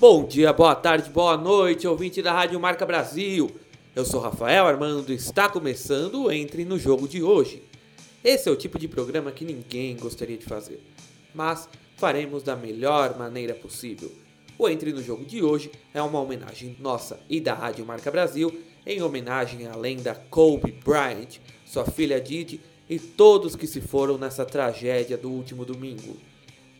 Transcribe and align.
Bom 0.00 0.24
dia, 0.24 0.50
boa 0.50 0.74
tarde, 0.74 1.10
boa 1.10 1.36
noite, 1.36 1.86
ouvinte 1.86 2.22
da 2.22 2.32
Rádio 2.32 2.58
Marca 2.58 2.86
Brasil. 2.86 3.50
Eu 3.94 4.02
sou 4.02 4.18
Rafael 4.18 4.66
Armando 4.66 5.12
e 5.12 5.16
está 5.16 5.46
começando 5.46 6.22
o 6.22 6.32
Entre 6.32 6.64
no 6.64 6.78
Jogo 6.78 7.06
de 7.06 7.22
hoje. 7.22 7.62
Esse 8.24 8.48
é 8.48 8.52
o 8.52 8.56
tipo 8.56 8.78
de 8.78 8.88
programa 8.88 9.30
que 9.30 9.44
ninguém 9.44 9.94
gostaria 9.98 10.38
de 10.38 10.46
fazer, 10.46 10.82
mas 11.34 11.68
faremos 11.98 12.42
da 12.42 12.56
melhor 12.56 13.18
maneira 13.18 13.52
possível. 13.52 14.10
O 14.58 14.70
Entre 14.70 14.90
no 14.90 15.02
Jogo 15.02 15.22
de 15.22 15.42
hoje 15.42 15.70
é 15.92 16.00
uma 16.00 16.18
homenagem 16.18 16.74
nossa 16.80 17.20
e 17.28 17.38
da 17.38 17.52
Rádio 17.52 17.84
Marca 17.84 18.10
Brasil 18.10 18.58
em 18.86 19.02
homenagem 19.02 19.66
à 19.66 19.76
lenda 19.76 20.14
Kobe 20.30 20.72
Bryant, 20.82 21.40
sua 21.66 21.84
filha 21.84 22.18
Didi 22.18 22.58
e 22.88 22.98
todos 22.98 23.54
que 23.54 23.66
se 23.66 23.82
foram 23.82 24.16
nessa 24.16 24.46
tragédia 24.46 25.18
do 25.18 25.30
último 25.30 25.66
domingo. 25.66 26.16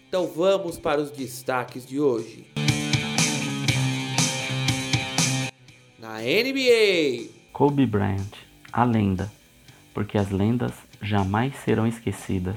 Então 0.08 0.26
vamos 0.26 0.78
para 0.78 1.02
os 1.02 1.10
destaques 1.10 1.84
de 1.84 2.00
hoje. 2.00 2.46
Na 6.10 6.18
NBA, 6.22 7.30
Kobe 7.52 7.86
Bryant, 7.86 8.32
a 8.72 8.82
lenda, 8.82 9.30
porque 9.94 10.18
as 10.18 10.28
lendas 10.28 10.72
jamais 11.00 11.54
serão 11.64 11.86
esquecidas 11.86 12.56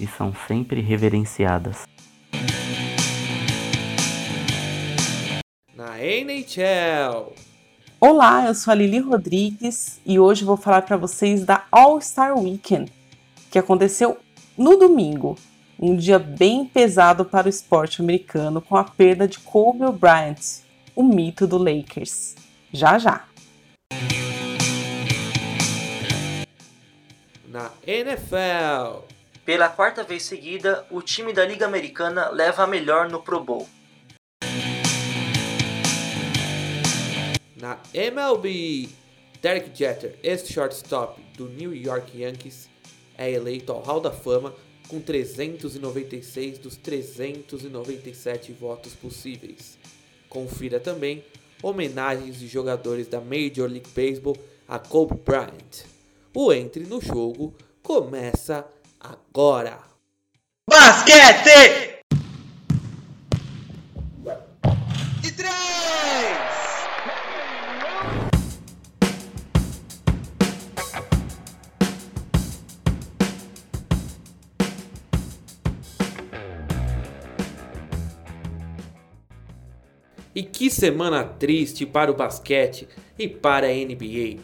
e 0.00 0.08
são 0.08 0.34
sempre 0.48 0.80
reverenciadas. 0.80 1.84
Na 5.72 6.00
NHL, 6.00 7.32
Olá, 8.00 8.46
eu 8.46 8.56
sou 8.56 8.72
a 8.72 8.74
Lili 8.74 8.98
Rodrigues 8.98 10.00
e 10.04 10.18
hoje 10.18 10.44
vou 10.44 10.56
falar 10.56 10.82
para 10.82 10.96
vocês 10.96 11.44
da 11.44 11.64
All 11.70 12.00
Star 12.00 12.36
Weekend, 12.36 12.92
que 13.52 13.58
aconteceu 13.60 14.18
no 14.58 14.76
domingo, 14.76 15.38
um 15.78 15.94
dia 15.94 16.18
bem 16.18 16.64
pesado 16.64 17.24
para 17.24 17.46
o 17.46 17.50
esporte 17.50 18.02
americano 18.02 18.60
com 18.60 18.76
a 18.76 18.82
perda 18.82 19.28
de 19.28 19.38
Kobe 19.38 19.88
Bryant, 19.92 20.64
o 20.96 21.04
mito 21.04 21.46
do 21.46 21.56
Lakers. 21.56 22.34
Já 22.72 22.98
já. 22.98 23.24
na 27.48 27.70
NFL, 27.84 29.04
Pela 29.44 29.68
quarta 29.68 30.04
vez 30.04 30.22
seguida, 30.22 30.86
o 30.90 31.02
time 31.02 31.32
da 31.32 31.44
Liga 31.44 31.66
Americana 31.66 32.28
leva 32.28 32.62
a 32.62 32.66
melhor 32.66 33.08
no 33.08 33.20
Pro 33.20 33.42
Bowl. 33.42 33.68
na 37.56 37.78
MLB, 37.92 38.88
Derek 39.42 39.76
Jeter, 39.76 40.18
ex-shortstop 40.22 41.20
do 41.36 41.48
New 41.48 41.74
York 41.74 42.18
Yankees, 42.18 42.70
é 43.18 43.30
eleito 43.30 43.70
ao 43.70 43.82
Hall 43.82 44.00
da 44.00 44.10
Fama 44.10 44.54
com 44.88 45.00
396 45.00 46.58
dos 46.58 46.76
397 46.76 48.52
votos 48.52 48.94
possíveis. 48.94 49.78
Confira 50.28 50.80
também 50.80 51.22
homenagens 51.62 52.38
de 52.38 52.46
jogadores 52.46 53.06
da 53.08 53.20
Major 53.20 53.68
League 53.68 53.90
Baseball 53.94 54.36
a 54.68 54.78
Kobe 54.78 55.16
Bryant. 55.24 55.84
O 56.34 56.52
Entre 56.52 56.84
no 56.84 57.00
Jogo 57.00 57.54
começa 57.82 58.64
agora. 59.00 59.78
Basquete! 60.68 61.89
E 80.40 80.42
que 80.42 80.70
semana 80.70 81.22
triste 81.22 81.84
para 81.84 82.10
o 82.10 82.14
basquete 82.14 82.88
e 83.18 83.28
para 83.28 83.66
a 83.66 83.70
NBA. 83.74 84.40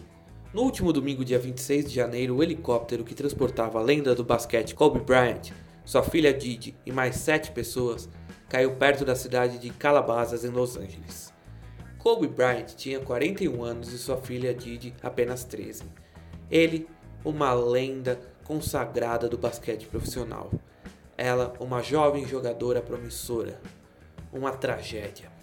No 0.53 0.61
último 0.61 0.93
domingo, 0.93 1.25
dia 1.25 1.39
26 1.39 1.89
de 1.89 1.95
janeiro, 1.95 2.37
o 2.37 2.43
helicóptero 2.43 3.03
que 3.03 3.15
transportava 3.15 3.79
a 3.79 3.83
lenda 3.83 4.15
do 4.15 4.23
basquete 4.23 4.75
Kobe 4.75 5.01
Bryant, 5.01 5.53
sua 5.87 6.03
filha 6.03 6.35
Didi 6.35 6.77
e 6.85 6.93
mais 6.93 7.17
sete 7.17 7.51
pessoas 7.51 8.11
caiu 8.47 8.75
perto 8.75 9.07
da 9.07 9.15
cidade 9.15 9.57
de 9.57 9.71
Calabasas, 9.71 10.45
em 10.45 10.51
Los 10.51 10.77
Angeles. 10.77 11.33
Kobe 11.97 12.29
Bryant 12.29 12.75
tinha 12.77 13.01
41 13.01 13.65
anos 13.65 13.91
e 13.91 13.97
sua 13.97 14.19
filha 14.19 14.53
Didi 14.53 14.93
apenas 15.03 15.45
13. 15.45 15.85
Ele, 16.51 16.87
uma 17.25 17.55
lenda 17.55 18.21
consagrada 18.45 19.31
do 19.31 19.39
basquete 19.39 19.87
profissional. 19.87 20.51
Ela, 21.17 21.55
uma 21.59 21.83
jovem 21.83 22.29
jogadora 22.29 22.83
promissora. 22.83 23.59
Uma 24.31 24.51
tragédia. 24.51 25.35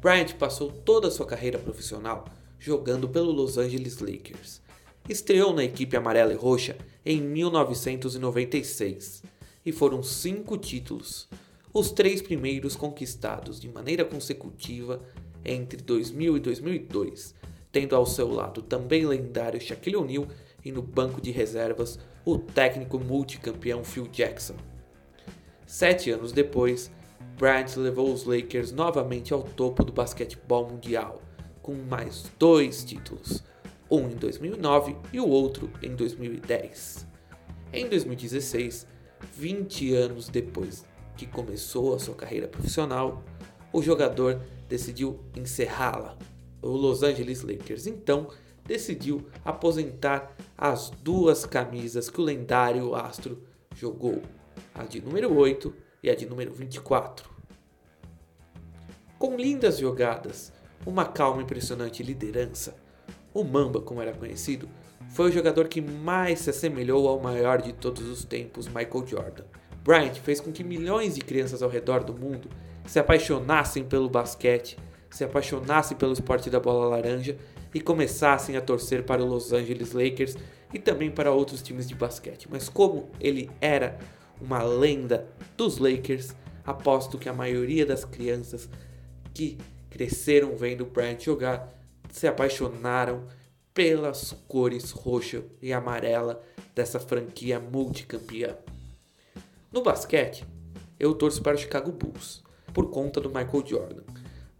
Bryant 0.00 0.34
passou 0.38 0.70
toda 0.70 1.08
a 1.08 1.10
sua 1.10 1.26
carreira 1.26 1.58
profissional 1.58 2.24
jogando 2.58 3.08
pelo 3.08 3.32
Los 3.32 3.58
Angeles 3.58 3.98
Lakers. 3.98 4.62
Estreou 5.08 5.52
na 5.52 5.64
equipe 5.64 5.96
amarela 5.96 6.32
e 6.32 6.36
roxa 6.36 6.76
em 7.04 7.20
1996 7.20 9.22
e 9.64 9.72
foram 9.72 10.02
cinco 10.02 10.56
títulos, 10.56 11.28
os 11.72 11.90
três 11.90 12.22
primeiros 12.22 12.76
conquistados 12.76 13.60
de 13.60 13.68
maneira 13.68 14.04
consecutiva 14.04 15.02
entre 15.44 15.82
2000 15.82 16.36
e 16.36 16.40
2002, 16.40 17.34
tendo 17.72 17.96
ao 17.96 18.06
seu 18.06 18.30
lado 18.30 18.62
também 18.62 19.04
lendário 19.04 19.60
Shaquille 19.60 19.96
O'Neal 19.96 20.28
e 20.64 20.70
no 20.70 20.82
banco 20.82 21.20
de 21.20 21.30
reservas 21.30 21.98
o 22.24 22.38
técnico 22.38 22.98
multicampeão 22.98 23.82
Phil 23.82 24.06
Jackson. 24.08 24.54
Sete 25.66 26.10
anos 26.10 26.32
depois, 26.32 26.90
Bryant 27.36 27.76
levou 27.76 28.12
os 28.12 28.24
Lakers 28.24 28.72
novamente 28.72 29.32
ao 29.32 29.42
topo 29.42 29.84
do 29.84 29.92
basquetebol 29.92 30.68
mundial, 30.68 31.22
com 31.62 31.74
mais 31.74 32.30
dois 32.38 32.84
títulos, 32.84 33.44
um 33.90 34.08
em 34.08 34.16
2009 34.16 34.96
e 35.12 35.20
o 35.20 35.28
outro 35.28 35.70
em 35.82 35.94
2010. 35.94 37.06
Em 37.72 37.88
2016, 37.88 38.86
20 39.34 39.94
anos 39.94 40.28
depois 40.28 40.84
que 41.16 41.26
começou 41.26 41.94
a 41.94 41.98
sua 41.98 42.14
carreira 42.14 42.48
profissional, 42.48 43.22
o 43.72 43.82
jogador 43.82 44.40
decidiu 44.68 45.20
encerrá-la. 45.36 46.16
O 46.62 46.68
Los 46.68 47.02
Angeles 47.02 47.42
Lakers 47.42 47.86
então 47.86 48.28
decidiu 48.64 49.28
aposentar 49.44 50.36
as 50.56 50.90
duas 51.02 51.46
camisas 51.46 52.10
que 52.10 52.20
o 52.20 52.24
lendário 52.24 52.94
astro 52.94 53.42
jogou, 53.74 54.22
a 54.74 54.84
de 54.84 55.00
número 55.00 55.34
8 55.34 55.87
e 56.02 56.10
a 56.10 56.14
de 56.14 56.26
número 56.26 56.52
24. 56.52 57.28
Com 59.18 59.36
lindas 59.36 59.78
jogadas, 59.78 60.52
uma 60.86 61.04
calma 61.04 61.40
e 61.40 61.44
impressionante 61.44 62.02
liderança, 62.02 62.76
o 63.34 63.44
Mamba, 63.44 63.80
como 63.80 64.00
era 64.00 64.12
conhecido, 64.12 64.68
foi 65.10 65.30
o 65.30 65.32
jogador 65.32 65.68
que 65.68 65.80
mais 65.80 66.40
se 66.40 66.50
assemelhou 66.50 67.08
ao 67.08 67.20
maior 67.20 67.60
de 67.60 67.72
todos 67.72 68.06
os 68.06 68.24
tempos, 68.24 68.66
Michael 68.66 69.06
Jordan. 69.06 69.44
Bryant 69.82 70.14
fez 70.16 70.40
com 70.40 70.52
que 70.52 70.64
milhões 70.64 71.14
de 71.14 71.20
crianças 71.20 71.62
ao 71.62 71.70
redor 71.70 72.04
do 72.04 72.12
mundo 72.12 72.48
se 72.86 72.98
apaixonassem 72.98 73.84
pelo 73.84 74.08
basquete, 74.08 74.78
se 75.10 75.24
apaixonassem 75.24 75.96
pelo 75.96 76.12
esporte 76.12 76.50
da 76.50 76.60
bola 76.60 76.88
laranja 76.88 77.36
e 77.74 77.80
começassem 77.80 78.56
a 78.56 78.60
torcer 78.60 79.04
para 79.04 79.22
o 79.22 79.26
Los 79.26 79.52
Angeles 79.52 79.92
Lakers 79.92 80.36
e 80.72 80.78
também 80.78 81.10
para 81.10 81.32
outros 81.32 81.62
times 81.62 81.88
de 81.88 81.94
basquete. 81.94 82.48
Mas 82.50 82.68
como 82.68 83.08
ele 83.20 83.50
era 83.60 83.98
uma 84.40 84.62
lenda 84.62 85.26
dos 85.56 85.78
Lakers, 85.78 86.34
aposto 86.64 87.18
que 87.18 87.28
a 87.28 87.32
maioria 87.32 87.84
das 87.84 88.04
crianças 88.04 88.68
que 89.34 89.58
cresceram 89.90 90.56
vendo 90.56 90.84
Bryant 90.84 91.20
jogar 91.20 91.72
se 92.10 92.26
apaixonaram 92.26 93.26
pelas 93.72 94.32
cores 94.48 94.90
roxa 94.90 95.42
e 95.62 95.72
amarela 95.72 96.42
dessa 96.74 96.98
franquia 96.98 97.60
multicampeã. 97.60 98.56
No 99.72 99.82
basquete, 99.82 100.44
eu 100.98 101.14
torço 101.14 101.42
para 101.42 101.54
o 101.54 101.58
Chicago 101.58 101.92
Bulls 101.92 102.42
por 102.74 102.90
conta 102.90 103.20
do 103.20 103.28
Michael 103.28 103.66
Jordan, 103.66 104.02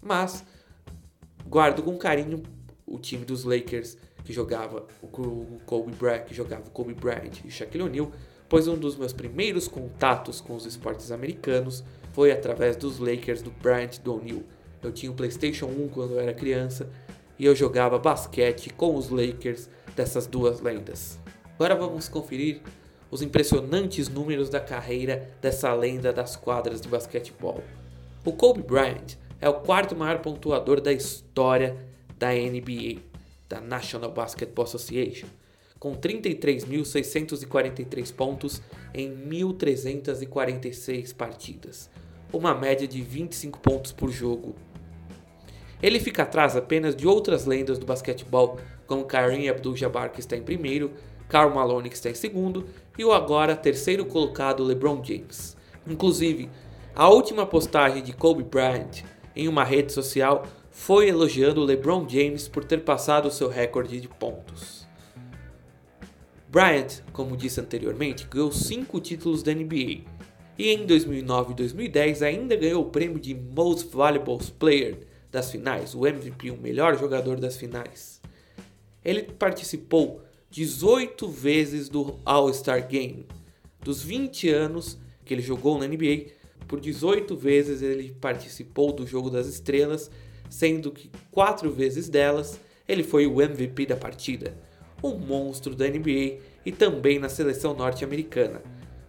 mas 0.00 0.44
guardo 1.46 1.82
com 1.82 1.96
carinho 1.96 2.42
o 2.86 2.98
time 2.98 3.24
dos 3.24 3.44
Lakers 3.44 3.96
que 4.24 4.32
jogava 4.32 4.86
o 5.02 5.08
Kobe 5.64 5.92
Bryant, 5.92 6.24
que 6.24 6.34
jogava 6.34 6.68
o 6.68 6.70
Kobe 6.70 6.94
Bryant 6.94 7.44
e 7.44 7.50
Shaquille 7.50 7.84
O'Neal, 7.84 8.12
pois 8.48 8.66
um 8.66 8.76
dos 8.76 8.96
meus 8.96 9.12
primeiros 9.12 9.68
contatos 9.68 10.40
com 10.40 10.54
os 10.54 10.64
esportes 10.64 11.12
americanos 11.12 11.84
foi 12.12 12.32
através 12.32 12.76
dos 12.76 12.98
Lakers 12.98 13.42
do 13.42 13.50
Bryant 13.50 13.98
do 14.02 14.14
O'Neal. 14.14 14.42
Eu 14.82 14.92
tinha 14.92 15.12
o 15.12 15.14
PlayStation 15.14 15.66
1 15.66 15.88
quando 15.88 16.14
eu 16.14 16.20
era 16.20 16.32
criança 16.32 16.88
e 17.38 17.44
eu 17.44 17.54
jogava 17.54 17.98
basquete 17.98 18.70
com 18.70 18.96
os 18.96 19.10
Lakers 19.10 19.68
dessas 19.94 20.26
duas 20.26 20.60
lendas. 20.60 21.18
Agora 21.54 21.74
vamos 21.74 22.08
conferir 22.08 22.60
os 23.10 23.22
impressionantes 23.22 24.08
números 24.08 24.48
da 24.48 24.60
carreira 24.60 25.30
dessa 25.40 25.72
lenda 25.74 26.12
das 26.12 26.36
quadras 26.36 26.80
de 26.80 26.88
basquetebol. 26.88 27.62
O 28.24 28.32
Kobe 28.32 28.62
Bryant 28.62 29.16
é 29.40 29.48
o 29.48 29.54
quarto 29.54 29.96
maior 29.96 30.18
pontuador 30.20 30.80
da 30.80 30.92
história 30.92 31.76
da 32.18 32.32
NBA, 32.32 33.00
da 33.48 33.60
National 33.60 34.10
Basketball 34.10 34.64
Association, 34.64 35.28
com 35.78 35.94
33.643 35.94 38.12
pontos 38.12 38.60
em 38.92 39.08
1.346 39.10 41.14
partidas. 41.14 41.88
uma 42.32 42.52
média 42.54 42.86
de 42.86 43.00
25 43.00 43.58
pontos 43.60 43.92
por 43.92 44.10
jogo. 44.10 44.54
Ele 45.82 45.98
fica 46.00 46.24
atrás 46.24 46.56
apenas 46.56 46.94
de 46.94 47.06
outras 47.06 47.46
lendas 47.46 47.78
do 47.78 47.86
basquetebol, 47.86 48.58
como 48.86 49.04
Kareem 49.04 49.48
Abdul-Jabbar 49.48 50.10
que 50.10 50.20
está 50.20 50.36
em 50.36 50.42
primeiro, 50.42 50.90
Karl 51.28 51.54
Malone 51.54 51.88
que 51.88 51.94
está 51.94 52.10
em 52.10 52.14
segundo 52.14 52.66
e 52.98 53.04
o 53.04 53.12
agora 53.12 53.54
terceiro 53.54 54.04
colocado 54.04 54.64
LeBron 54.64 55.02
James. 55.04 55.56
Inclusive, 55.86 56.50
a 56.94 57.08
última 57.08 57.46
postagem 57.46 58.02
de 58.02 58.12
Kobe 58.12 58.42
Bryant 58.42 59.04
em 59.36 59.46
uma 59.46 59.62
rede 59.62 59.92
social 59.92 60.44
foi 60.70 61.08
elogiando 61.08 61.64
LeBron 61.64 62.08
James 62.08 62.48
por 62.48 62.64
ter 62.64 62.82
passado 62.82 63.30
seu 63.30 63.48
recorde 63.48 64.00
de 64.00 64.08
pontos. 64.08 64.77
Bryant, 66.50 67.02
como 67.12 67.36
disse 67.36 67.60
anteriormente, 67.60 68.26
ganhou 68.30 68.50
5 68.50 69.00
títulos 69.00 69.42
da 69.42 69.52
NBA 69.52 70.02
e 70.58 70.70
em 70.70 70.86
2009 70.86 71.52
e 71.52 71.56
2010 71.56 72.22
ainda 72.22 72.56
ganhou 72.56 72.82
o 72.82 72.90
prêmio 72.90 73.20
de 73.20 73.34
Most 73.34 73.94
Valuable 73.94 74.38
Player 74.58 74.98
das 75.30 75.50
finais, 75.50 75.94
o 75.94 76.06
MVP, 76.06 76.50
o 76.50 76.56
melhor 76.56 76.98
jogador 76.98 77.38
das 77.38 77.56
finais. 77.56 78.20
Ele 79.04 79.22
participou 79.22 80.22
18 80.50 81.28
vezes 81.28 81.88
do 81.88 82.18
All-Star 82.24 82.88
Game. 82.88 83.26
Dos 83.82 84.02
20 84.02 84.48
anos 84.48 84.98
que 85.24 85.34
ele 85.34 85.42
jogou 85.42 85.78
na 85.78 85.86
NBA, 85.86 86.32
por 86.66 86.80
18 86.80 87.36
vezes 87.36 87.82
ele 87.82 88.16
participou 88.18 88.92
do 88.92 89.06
Jogo 89.06 89.28
das 89.28 89.46
Estrelas, 89.46 90.10
sendo 90.48 90.90
que 90.90 91.10
4 91.30 91.70
vezes 91.70 92.08
delas 92.08 92.58
ele 92.88 93.04
foi 93.04 93.26
o 93.26 93.42
MVP 93.42 93.84
da 93.84 93.96
partida, 93.96 94.56
um 95.02 95.16
monstro 95.16 95.74
da 95.74 95.86
NBA 95.86 96.38
e 96.64 96.72
também 96.72 97.18
na 97.18 97.28
seleção 97.28 97.74
norte-americana. 97.74 98.62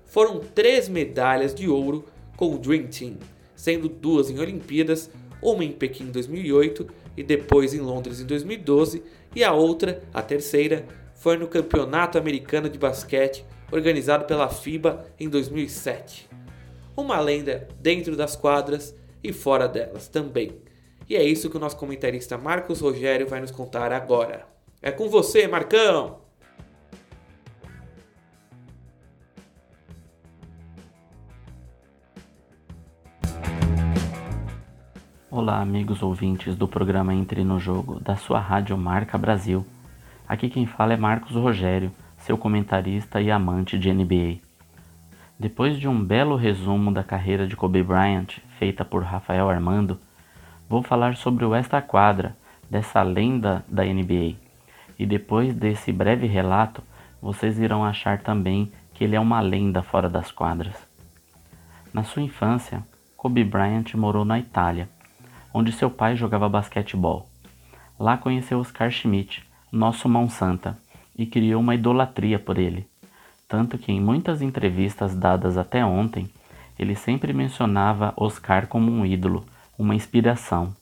Foram 0.05 0.39
três 0.39 0.89
medalhas 0.89 1.53
de 1.53 1.69
ouro 1.69 2.05
com 2.35 2.53
o 2.53 2.57
Dream 2.57 2.87
Team, 2.87 3.17
sendo 3.55 3.89
duas 3.89 4.29
em 4.29 4.39
Olimpíadas, 4.39 5.09
uma 5.41 5.63
em 5.63 5.71
Pequim 5.71 6.05
em 6.05 6.11
2008 6.11 6.87
e 7.17 7.23
depois 7.23 7.73
em 7.73 7.79
Londres 7.79 8.19
em 8.19 8.25
2012, 8.25 9.03
e 9.35 9.43
a 9.43 9.53
outra, 9.53 10.01
a 10.13 10.21
terceira, 10.21 10.85
foi 11.15 11.37
no 11.37 11.47
Campeonato 11.47 12.17
Americano 12.17 12.69
de 12.69 12.79
Basquete 12.79 13.45
organizado 13.71 14.25
pela 14.25 14.49
FIBA 14.49 15.05
em 15.19 15.29
2007. 15.29 16.29
Uma 16.95 17.19
lenda 17.19 17.67
dentro 17.79 18.15
das 18.15 18.35
quadras 18.35 18.95
e 19.23 19.31
fora 19.31 19.67
delas 19.67 20.07
também. 20.07 20.53
E 21.07 21.15
é 21.15 21.23
isso 21.23 21.49
que 21.49 21.57
o 21.57 21.59
nosso 21.59 21.77
comentarista 21.77 22.37
Marcos 22.37 22.81
Rogério 22.81 23.27
vai 23.27 23.41
nos 23.41 23.51
contar 23.51 23.91
agora. 23.91 24.45
É 24.81 24.91
com 24.91 25.09
você, 25.09 25.45
Marcão! 25.45 26.19
Olá, 35.29 35.59
amigos 35.59 36.01
ouvintes 36.01 36.55
do 36.55 36.65
programa 36.65 37.13
Entre 37.13 37.43
no 37.43 37.59
Jogo, 37.59 37.99
da 37.99 38.15
sua 38.15 38.39
rádio 38.39 38.77
Marca 38.77 39.17
Brasil. 39.17 39.65
Aqui 40.25 40.49
quem 40.49 40.65
fala 40.65 40.93
é 40.93 40.97
Marcos 40.97 41.35
Rogério, 41.35 41.91
seu 42.17 42.37
comentarista 42.37 43.19
e 43.19 43.29
amante 43.29 43.77
de 43.77 43.93
NBA. 43.93 44.37
Depois 45.37 45.77
de 45.77 45.89
um 45.89 46.01
belo 46.01 46.37
resumo 46.37 46.89
da 46.89 47.03
carreira 47.03 47.45
de 47.45 47.55
Kobe 47.57 47.83
Bryant, 47.83 48.37
feita 48.57 48.85
por 48.85 49.03
Rafael 49.03 49.49
Armando, 49.49 49.99
vou 50.69 50.81
falar 50.81 51.17
sobre 51.17 51.43
o 51.43 51.53
esta 51.53 51.81
quadra 51.81 52.33
dessa 52.69 53.03
lenda 53.03 53.65
da 53.67 53.83
NBA. 53.83 54.48
E 54.99 55.05
depois 55.05 55.55
desse 55.55 55.91
breve 55.91 56.27
relato, 56.27 56.83
vocês 57.21 57.57
irão 57.57 57.83
achar 57.83 58.19
também 58.19 58.71
que 58.93 59.03
ele 59.03 59.15
é 59.15 59.19
uma 59.19 59.39
lenda 59.39 59.81
fora 59.81 60.09
das 60.09 60.31
quadras. 60.31 60.75
Na 61.91 62.03
sua 62.03 62.21
infância, 62.21 62.83
Kobe 63.17 63.43
Bryant 63.43 63.95
morou 63.95 64.23
na 64.23 64.37
Itália 64.37 64.87
onde 65.53 65.71
seu 65.71 65.89
pai 65.89 66.15
jogava 66.15 66.47
basquetebol. 66.47 67.27
Lá 67.99 68.17
conheceu 68.17 68.59
Oscar 68.59 68.91
Schmidt, 68.91 69.43
nosso 69.71 70.07
mão 70.07 70.29
santa, 70.29 70.77
e 71.17 71.25
criou 71.25 71.61
uma 71.61 71.75
idolatria 71.75 72.39
por 72.39 72.57
ele. 72.57 72.87
Tanto 73.47 73.77
que 73.77 73.91
em 73.91 73.99
muitas 73.99 74.41
entrevistas 74.41 75.15
dadas 75.15 75.57
até 75.57 75.83
ontem, 75.83 76.29
ele 76.77 76.95
sempre 76.95 77.33
mencionava 77.33 78.13
Oscar 78.15 78.67
como 78.67 78.91
um 78.91 79.05
ídolo, 79.05 79.45
uma 79.77 79.95
inspiração. 79.95 80.73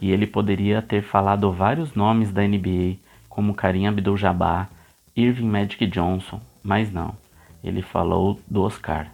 E 0.00 0.10
ele 0.10 0.26
poderia 0.26 0.80
ter 0.80 1.02
falado 1.02 1.52
vários 1.52 1.94
nomes 1.94 2.32
da 2.32 2.42
NBA, 2.42 2.96
como 3.38 3.54
Karim 3.54 3.86
Abdul-Jabbar, 3.86 4.68
Irving 5.16 5.46
Magic 5.46 5.86
Johnson, 5.86 6.40
mas 6.60 6.92
não. 6.92 7.14
Ele 7.62 7.82
falou 7.82 8.40
do 8.50 8.62
Oscar. 8.62 9.12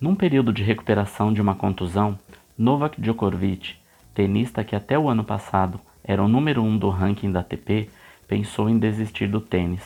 Num 0.00 0.14
período 0.14 0.50
de 0.50 0.62
recuperação 0.62 1.30
de 1.30 1.38
uma 1.38 1.54
contusão, 1.54 2.18
Novak 2.56 2.98
Djokovic, 2.98 3.74
tenista 4.14 4.64
que 4.64 4.74
até 4.74 4.98
o 4.98 5.10
ano 5.10 5.22
passado 5.22 5.78
era 6.02 6.24
o 6.24 6.26
número 6.26 6.62
um 6.62 6.78
do 6.78 6.88
ranking 6.88 7.30
da 7.30 7.40
ATP, 7.40 7.90
pensou 8.26 8.66
em 8.66 8.78
desistir 8.78 9.26
do 9.26 9.42
tênis. 9.42 9.84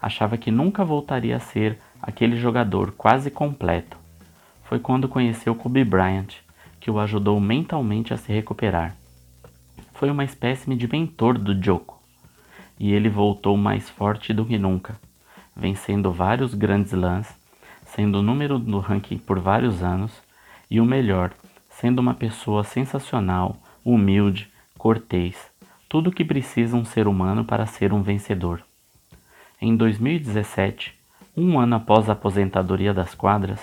Achava 0.00 0.38
que 0.38 0.50
nunca 0.50 0.82
voltaria 0.86 1.36
a 1.36 1.40
ser 1.40 1.78
aquele 2.00 2.38
jogador 2.38 2.92
quase 2.92 3.30
completo. 3.30 3.98
Foi 4.64 4.78
quando 4.78 5.06
conheceu 5.06 5.54
Kobe 5.54 5.84
Bryant, 5.84 6.28
que 6.80 6.90
o 6.90 6.98
ajudou 6.98 7.38
mentalmente 7.38 8.14
a 8.14 8.16
se 8.16 8.32
recuperar. 8.32 8.96
Foi 9.92 10.10
uma 10.10 10.24
espécie 10.24 10.74
de 10.74 10.90
mentor 10.90 11.36
do 11.36 11.54
Djoko, 11.54 11.97
e 12.78 12.92
ele 12.92 13.08
voltou 13.08 13.56
mais 13.56 13.88
forte 13.88 14.32
do 14.32 14.44
que 14.44 14.58
nunca, 14.58 14.98
vencendo 15.56 16.12
vários 16.12 16.54
grandes 16.54 16.92
lãs, 16.92 17.36
sendo 17.84 18.18
o 18.18 18.22
número 18.22 18.58
no 18.58 18.78
ranking 18.78 19.18
por 19.18 19.38
vários 19.38 19.82
anos 19.82 20.12
e 20.70 20.80
o 20.80 20.84
melhor, 20.84 21.32
sendo 21.70 21.98
uma 21.98 22.14
pessoa 22.14 22.62
sensacional, 22.64 23.56
humilde, 23.84 24.48
cortês, 24.76 25.36
tudo 25.88 26.10
o 26.10 26.12
que 26.12 26.24
precisa 26.24 26.76
um 26.76 26.84
ser 26.84 27.08
humano 27.08 27.44
para 27.44 27.66
ser 27.66 27.92
um 27.92 28.02
vencedor. 28.02 28.62
Em 29.60 29.76
2017, 29.76 30.94
um 31.36 31.58
ano 31.58 31.76
após 31.76 32.08
a 32.08 32.12
aposentadoria 32.12 32.92
das 32.92 33.14
quadras, 33.14 33.60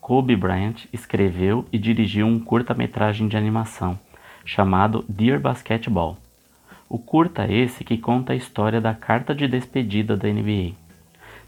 Kobe 0.00 0.34
Bryant 0.34 0.86
escreveu 0.92 1.64
e 1.72 1.78
dirigiu 1.78 2.26
um 2.26 2.40
curta-metragem 2.40 3.28
de 3.28 3.36
animação 3.36 3.98
chamado 4.44 5.04
Dear 5.08 5.40
Basketball. 5.40 6.18
O 6.92 6.98
curta 6.98 7.50
esse 7.50 7.84
que 7.84 7.96
conta 7.96 8.34
a 8.34 8.36
história 8.36 8.78
da 8.78 8.92
carta 8.92 9.34
de 9.34 9.48
despedida 9.48 10.14
da 10.14 10.28
NBA. 10.28 10.72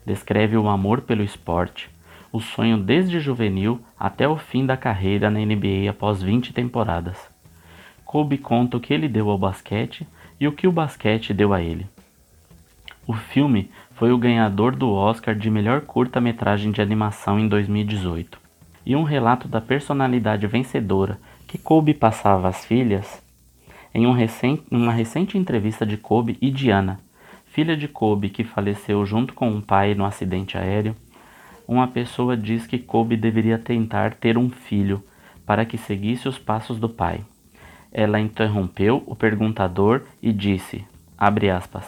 Descreve 0.07 0.57
o 0.57 0.67
amor 0.71 1.03
pelo 1.03 1.23
esporte, 1.23 1.91
o 2.33 2.41
sonho 2.41 2.79
desde 2.79 3.21
juvenil 3.21 3.79
até 4.01 4.27
o 4.27 4.39
fim 4.39 4.65
da 4.65 4.75
carreira 4.75 5.29
na 5.29 5.41
NBA 5.41 5.91
após 5.91 6.23
20 6.23 6.55
temporadas. 6.55 7.19
Kobe 8.07 8.39
conta 8.39 8.79
o 8.79 8.81
que 8.81 8.95
ele 8.95 9.07
deu 9.07 9.29
ao 9.29 9.37
basquete 9.37 10.09
e 10.41 10.49
o 10.49 10.53
que 10.53 10.67
o 10.67 10.73
basquete 10.73 11.35
deu 11.35 11.53
a 11.53 11.61
ele. 11.61 11.87
O 13.07 13.13
filme 13.13 13.71
foi 13.97 14.13
o 14.13 14.19
ganhador 14.19 14.75
do 14.75 14.91
Oscar 14.91 15.35
de 15.35 15.51
melhor 15.51 15.83
curta-metragem 15.83 16.73
de 16.73 16.81
animação 16.81 17.39
em 17.39 17.47
2018. 17.49 18.41
E 18.87 18.97
um 18.97 19.03
relato 19.03 19.47
da 19.47 19.61
personalidade 19.61 20.47
vencedora 20.47 21.19
que 21.47 21.59
Kobe 21.59 21.93
passava 21.93 22.49
às 22.49 22.65
filhas 22.65 23.23
em 23.95 24.07
um 24.07 24.13
recente, 24.13 24.65
uma 24.71 24.93
recente 24.93 25.39
entrevista 25.39 25.87
de 25.87 25.97
Kobe 25.97 26.37
e 26.41 26.51
Diana, 26.51 26.99
filha 27.47 27.77
de 27.77 27.87
Kobe 27.87 28.29
que 28.29 28.43
faleceu 28.43 29.07
junto 29.07 29.33
com 29.33 29.49
um 29.49 29.61
pai 29.61 29.95
no 29.95 30.05
acidente 30.05 30.59
aéreo, 30.59 30.97
uma 31.67 31.87
pessoa 31.87 32.37
diz 32.37 32.67
que 32.67 32.79
Kobe 32.79 33.17
deveria 33.17 33.57
tentar 33.57 34.15
ter 34.15 34.37
um 34.37 34.51
filho 34.51 35.03
para 35.47 35.65
que 35.65 35.79
seguisse 35.79 36.29
os 36.29 36.39
passos 36.39 36.79
do 36.79 36.89
pai. 36.89 37.21
Ela 37.93 38.19
interrompeu 38.19 39.03
o 39.07 39.15
perguntador 39.15 40.03
e 40.21 40.33
disse, 40.33 40.85
aspas, 41.17 41.85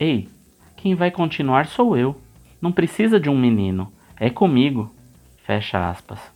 Ei, 0.00 0.28
quem 0.76 0.94
vai 0.94 1.10
continuar 1.10 1.66
sou 1.66 1.96
eu. 1.96 2.18
Não 2.60 2.72
precisa 2.72 3.20
de 3.20 3.28
um 3.28 3.38
menino, 3.38 3.92
é 4.18 4.30
comigo. 4.30 4.90
Fecha 5.44 5.90
aspas. 5.90 6.31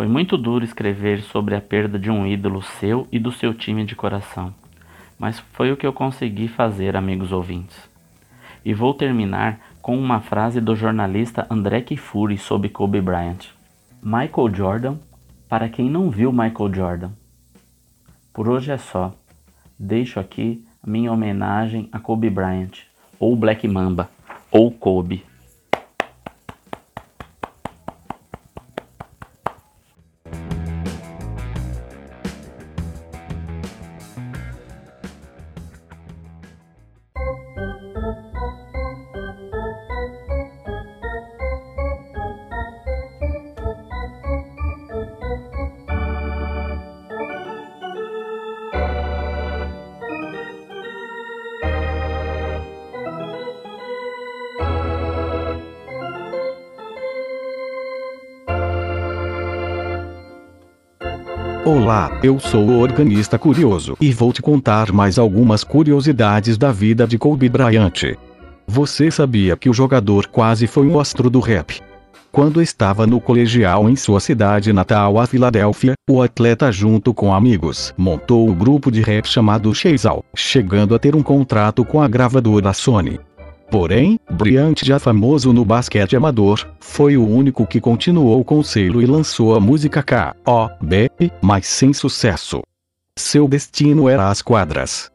Foi 0.00 0.08
muito 0.08 0.38
duro 0.38 0.64
escrever 0.64 1.20
sobre 1.20 1.54
a 1.54 1.60
perda 1.60 1.98
de 1.98 2.10
um 2.10 2.26
ídolo 2.26 2.62
seu 2.62 3.06
e 3.12 3.18
do 3.18 3.30
seu 3.30 3.52
time 3.52 3.84
de 3.84 3.94
coração, 3.94 4.50
mas 5.18 5.38
foi 5.38 5.70
o 5.70 5.76
que 5.76 5.86
eu 5.86 5.92
consegui 5.92 6.48
fazer, 6.48 6.96
amigos 6.96 7.32
ouvintes. 7.32 7.76
E 8.64 8.72
vou 8.72 8.94
terminar 8.94 9.60
com 9.82 9.98
uma 9.98 10.18
frase 10.22 10.58
do 10.58 10.74
jornalista 10.74 11.46
André 11.50 11.82
Kifuri 11.82 12.38
sobre 12.38 12.70
Kobe 12.70 12.98
Bryant. 12.98 13.48
Michael 14.02 14.54
Jordan, 14.54 14.96
para 15.46 15.68
quem 15.68 15.90
não 15.90 16.08
viu 16.08 16.32
Michael 16.32 16.72
Jordan. 16.72 17.10
Por 18.32 18.48
hoje 18.48 18.72
é 18.72 18.78
só. 18.78 19.14
Deixo 19.78 20.18
aqui 20.18 20.64
minha 20.82 21.12
homenagem 21.12 21.90
a 21.92 21.98
Kobe 21.98 22.30
Bryant, 22.30 22.86
ou 23.18 23.36
Black 23.36 23.68
Mamba, 23.68 24.08
ou 24.50 24.70
Kobe. 24.70 25.22
Olá, 61.72 62.18
eu 62.20 62.40
sou 62.40 62.66
o 62.66 62.80
organista 62.80 63.38
curioso 63.38 63.96
e 64.00 64.12
vou 64.12 64.32
te 64.32 64.42
contar 64.42 64.90
mais 64.90 65.20
algumas 65.20 65.62
curiosidades 65.62 66.58
da 66.58 66.72
vida 66.72 67.06
de 67.06 67.16
Kobe 67.16 67.48
Bryant. 67.48 68.16
Você 68.66 69.08
sabia 69.08 69.56
que 69.56 69.70
o 69.70 69.72
jogador 69.72 70.26
quase 70.26 70.66
foi 70.66 70.84
um 70.88 70.98
astro 70.98 71.30
do 71.30 71.38
rap? 71.38 71.80
Quando 72.32 72.60
estava 72.60 73.06
no 73.06 73.20
colegial 73.20 73.88
em 73.88 73.94
sua 73.94 74.18
cidade 74.18 74.72
natal, 74.72 75.16
a 75.16 75.28
Filadélfia, 75.28 75.94
o 76.10 76.20
atleta 76.20 76.72
junto 76.72 77.14
com 77.14 77.32
amigos 77.32 77.94
montou 77.96 78.48
um 78.48 78.54
grupo 78.54 78.90
de 78.90 79.00
rap 79.00 79.28
chamado 79.28 79.72
Cheizal, 79.72 80.24
chegando 80.34 80.92
a 80.92 80.98
ter 80.98 81.14
um 81.14 81.22
contrato 81.22 81.84
com 81.84 82.02
a 82.02 82.08
gravadora 82.08 82.72
Sony. 82.72 83.20
Porém, 83.70 84.18
Bryant 84.28 84.74
já 84.82 84.98
famoso 84.98 85.52
no 85.52 85.64
basquete 85.64 86.16
amador, 86.16 86.66
foi 86.80 87.16
o 87.16 87.24
único 87.24 87.64
que 87.64 87.80
continuou 87.80 88.44
com 88.44 88.58
o 88.58 88.64
selo 88.64 89.00
e 89.00 89.06
lançou 89.06 89.54
a 89.54 89.60
música 89.60 90.02
K.O.B., 90.02 91.08
mas 91.40 91.68
sem 91.68 91.92
sucesso. 91.92 92.62
Seu 93.16 93.46
destino 93.46 94.08
era 94.08 94.28
as 94.28 94.42
quadras. 94.42 95.08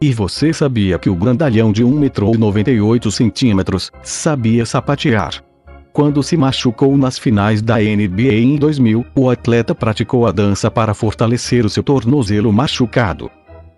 E 0.00 0.12
você 0.12 0.52
sabia 0.52 0.98
que 0.98 1.08
o 1.08 1.14
grandalhão 1.14 1.70
de 1.70 1.84
1,98m 1.84 3.90
sabia 4.02 4.66
sapatear? 4.66 5.44
Quando 5.92 6.22
se 6.22 6.36
machucou 6.36 6.96
nas 6.96 7.18
finais 7.18 7.62
da 7.62 7.76
NBA 7.76 8.32
em 8.32 8.56
2000, 8.56 9.06
o 9.14 9.30
atleta 9.30 9.72
praticou 9.74 10.26
a 10.26 10.32
dança 10.32 10.70
para 10.70 10.94
fortalecer 10.94 11.64
o 11.64 11.70
seu 11.70 11.82
tornozelo 11.82 12.52
machucado. 12.52 13.30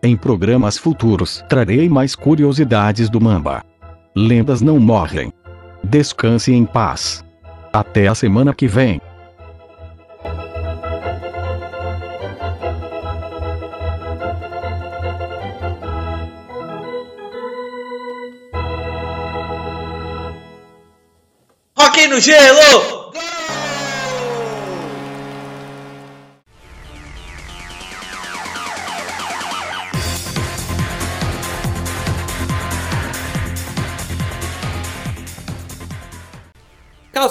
Em 0.02 0.16
programas 0.16 0.78
futuros, 0.78 1.44
trarei 1.48 1.88
mais 1.88 2.14
curiosidades 2.14 3.10
do 3.10 3.20
Mamba. 3.20 3.71
Lendas 4.14 4.60
não 4.60 4.78
morrem. 4.78 5.32
Descanse 5.82 6.52
em 6.52 6.66
paz. 6.66 7.24
Até 7.72 8.08
a 8.08 8.14
semana 8.14 8.54
que 8.54 8.68
vem. 8.68 9.00
Rock 21.74 22.08
no 22.08 22.20
gelo! 22.20 23.01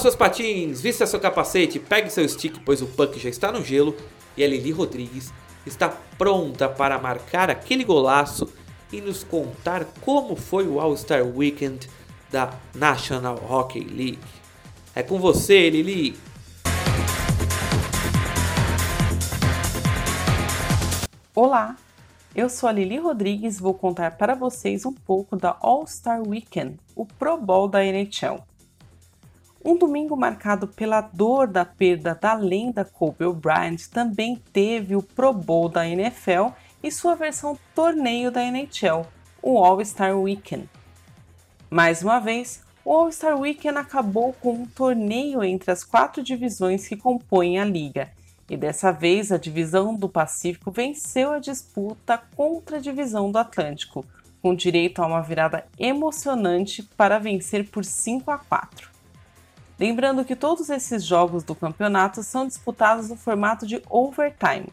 Seus 0.01 0.15
patins, 0.15 0.81
vista 0.81 1.05
seu 1.05 1.20
capacete, 1.20 1.77
pegue 1.77 2.10
seu 2.10 2.27
stick, 2.27 2.58
pois 2.65 2.81
o 2.81 2.88
Puck 2.88 3.20
já 3.20 3.29
está 3.29 3.51
no 3.51 3.63
gelo 3.63 3.96
e 4.36 4.43
a 4.43 4.48
Lili 4.48 4.72
Rodrigues 4.72 5.31
está 5.63 5.89
pronta 6.17 6.67
para 6.67 6.98
marcar 6.98 7.51
aquele 7.51 7.84
golaço 7.84 8.51
e 8.91 9.00
nos 9.00 9.24
contar 9.24 9.86
como 10.01 10.36
foi 10.36 10.67
o 10.67 10.79
All-Star 10.79 11.24
Weekend 11.24 11.88
da 12.31 12.51
National 12.74 13.36
Hockey 13.48 13.84
League. 13.84 14.20
É 14.96 15.03
com 15.03 15.20
você, 15.20 15.70
Lili! 15.70 16.17
Olá, 21.36 21.77
eu 22.36 22.50
sou 22.50 22.67
a 22.67 22.72
Lili 22.72 22.98
Rodrigues 22.98 23.60
vou 23.60 23.75
contar 23.75 24.17
para 24.17 24.34
vocês 24.34 24.84
um 24.84 24.93
pouco 24.93 25.38
da 25.38 25.55
All-Star 25.62 26.27
Weekend, 26.27 26.79
o 26.96 27.05
Pro 27.05 27.38
Bowl 27.38 27.67
da 27.67 27.86
NHL. 27.86 28.50
Um 29.63 29.77
domingo 29.77 30.18
marcado 30.18 30.68
pela 30.68 31.01
dor 31.01 31.48
da 31.48 31.63
perda 31.63 32.18
da 32.20 32.34
lenda 32.34 32.84
Kobe 32.84 33.32
Bryant 33.32 33.88
também 33.91 34.41
teve 34.51 34.96
o 34.96 35.03
Pro 35.03 35.32
Bowl 35.32 35.70
da 35.70 35.88
NFL 35.88 36.48
e 36.82 36.91
sua 36.91 37.13
versão 37.13 37.56
torneio 37.75 38.32
da 38.32 38.41
NHL, 38.41 39.06
o 39.39 39.63
All-Star 39.63 40.18
Weekend. 40.18 40.68
Mais 41.70 42.01
uma 42.01 42.20
vez, 42.20 42.63
o 42.84 42.91
All-Star 42.91 43.39
Weekend 43.39 43.77
acabou 43.77 44.34
com 44.34 44.53
um 44.53 44.65
torneio 44.65 45.44
entre 45.44 45.70
as 45.70 45.84
quatro 45.84 46.24
divisões 46.24 46.88
que 46.88 46.98
compõem 46.98 47.60
a 47.60 47.63
liga, 47.63 48.10
e 48.50 48.58
dessa 48.58 48.91
vez 48.91 49.32
a 49.32 49.38
divisão 49.38 49.96
do 49.96 50.10
Pacífico 50.10 50.72
venceu 50.72 51.34
a 51.34 51.39
disputa 51.39 52.20
contra 52.36 52.77
a 52.77 52.82
divisão 52.82 53.32
do 53.32 53.38
Atlântico, 53.38 54.03
com 54.41 54.56
direito 54.56 55.03
a 55.03 55.06
uma 55.06 55.22
virada 55.22 55.68
emocionante 55.77 56.82
para 56.98 57.20
vencer 57.20 57.70
por 57.70 57.86
5 57.86 58.32
a 58.32 58.39
4. 58.39 59.00
Lembrando 59.81 60.23
que 60.23 60.35
todos 60.35 60.69
esses 60.69 61.03
jogos 61.03 61.43
do 61.43 61.55
campeonato 61.55 62.21
são 62.21 62.45
disputados 62.45 63.09
no 63.09 63.15
formato 63.15 63.65
de 63.65 63.81
overtime, 63.89 64.67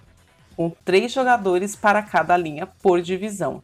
com 0.54 0.68
três 0.84 1.10
jogadores 1.10 1.74
para 1.74 2.02
cada 2.02 2.36
linha 2.36 2.66
por 2.66 3.00
divisão. 3.00 3.62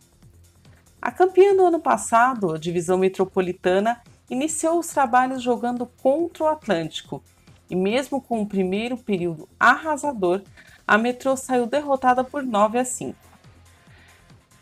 A 1.02 1.10
campeã 1.10 1.54
do 1.54 1.66
ano 1.66 1.78
passado, 1.78 2.54
a 2.54 2.58
divisão 2.58 2.96
metropolitana, 2.96 4.00
iniciou 4.30 4.78
os 4.78 4.86
trabalhos 4.86 5.42
jogando 5.42 5.84
contra 5.84 6.44
o 6.44 6.48
Atlântico 6.48 7.22
e, 7.68 7.76
mesmo 7.76 8.22
com 8.22 8.40
o 8.40 8.46
primeiro 8.46 8.96
período 8.96 9.46
arrasador, 9.60 10.40
a 10.86 10.96
Metro 10.96 11.36
saiu 11.36 11.66
derrotada 11.66 12.24
por 12.24 12.42
9 12.42 12.78
a 12.78 12.86
5. 12.86 13.18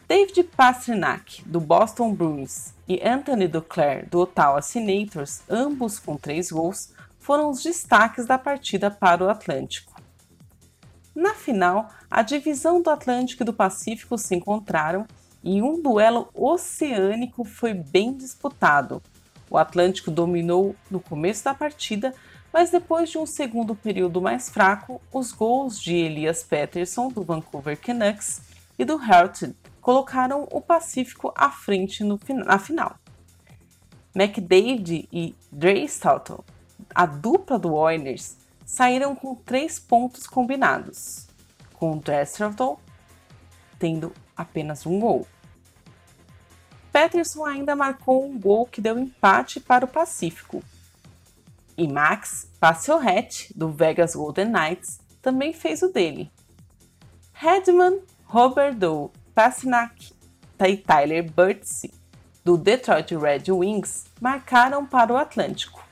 David 0.09 0.43
Pastrnak, 0.57 1.43
do 1.47 1.61
Boston 1.61 2.13
Bruins, 2.13 2.75
e 2.89 3.01
Anthony 3.03 3.49
Duclair, 3.49 4.09
do 4.09 4.21
Ottawa 4.21 4.61
Senators, 4.61 5.43
ambos 5.49 5.99
com 5.99 6.17
três 6.17 6.51
gols, 6.51 6.93
foram 7.19 7.51
os 7.51 7.63
destaques 7.63 8.27
da 8.27 8.37
partida 8.37 8.91
para 8.91 9.25
o 9.25 9.31
Atlântico. 9.31 9.93
Na 11.15 11.35
final, 11.35 11.89
a 12.11 12.23
divisão 12.23 12.83
do 12.83 12.91
Atlântico 12.91 13.43
e 13.43 13.47
do 13.47 13.53
Pacífico 13.53 14.19
se 14.19 14.35
encontraram 14.35 15.07
e 15.43 15.63
um 15.63 15.81
duelo 15.81 16.29
oceânico 16.35 17.45
foi 17.45 17.75
bem 17.75 18.17
disputado. 18.17 19.03
O 19.49 19.57
Atlântico 19.59 20.11
dominou 20.11 20.75
no 20.91 21.01
começo 21.01 21.45
da 21.45 21.55
partida, 21.55 22.15
mas 22.53 22.71
depois 22.71 23.11
de 23.11 23.19
um 23.19 23.27
segundo 23.27 23.75
período 23.75 24.21
mais 24.21 24.49
fraco, 24.49 25.01
os 25.13 25.33
gols 25.33 25.81
de 25.81 25.95
Elias 25.95 26.43
Pettersson 26.43 27.09
do 27.09 27.23
Vancouver 27.23 27.79
Canucks 27.79 28.41
e 28.79 28.85
do 28.85 28.97
Hertford 28.97 29.55
colocaram 29.83 30.49
o 30.51 30.61
Pacífico 30.61 31.35
à 31.37 31.51
frente 31.51 32.03
no, 32.05 32.19
na 32.47 32.59
final. 32.59 32.97
McDavid 34.15 35.09
e 35.13 35.35
Draisaitl, 35.51 36.41
a 36.95 37.05
dupla 37.05 37.59
do 37.59 37.75
Oilers, 37.75 38.39
saíram 38.65 39.15
com 39.17 39.35
três 39.35 39.79
pontos 39.81 40.27
combinados, 40.27 41.27
com 41.75 41.99
Draisaitl 41.99 42.75
tendo 43.79 44.13
apenas 44.37 44.87
um 44.87 45.01
gol. 45.01 45.27
Peterson 46.93 47.45
ainda 47.45 47.75
marcou 47.75 48.25
um 48.25 48.39
gol 48.39 48.67
que 48.67 48.81
deu 48.81 48.97
empate 48.97 49.59
para 49.59 49.85
o 49.85 49.89
Pacífico. 49.89 50.63
E 51.77 51.89
Max 51.89 52.49
Pacioretty, 52.61 53.53
do 53.57 53.71
Vegas 53.71 54.15
Golden 54.15 54.51
Knights, 54.51 55.01
também 55.21 55.53
fez 55.53 55.83
o 55.83 55.89
dele. 55.89 56.31
Redman, 57.33 58.03
Robert 58.25 58.75
Doe 58.75 59.11
Pasternak 59.35 60.13
e 60.61 60.77
Tyler 60.77 61.29
Burtsy, 61.31 61.93
do 62.45 62.57
Detroit 62.57 63.17
Red 63.17 63.51
Wings, 63.51 64.05
marcaram 64.21 64.85
para 64.87 65.13
o 65.13 65.17
Atlântico. 65.17 65.83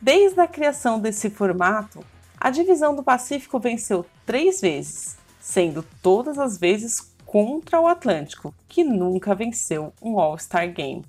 Desde 0.00 0.40
a 0.40 0.46
criação 0.46 1.00
desse 1.00 1.28
formato, 1.28 2.04
a 2.40 2.50
divisão 2.50 2.94
do 2.94 3.02
Pacífico 3.02 3.58
venceu 3.58 4.06
três 4.24 4.60
vezes, 4.60 5.16
sendo 5.40 5.82
todas 6.00 6.38
as 6.38 6.56
vezes 6.56 7.12
contra 7.26 7.80
o 7.80 7.86
Atlântico, 7.86 8.54
que 8.68 8.84
nunca 8.84 9.34
venceu 9.34 9.92
um 10.00 10.18
All-Star 10.18 10.72
Game. 10.72 11.04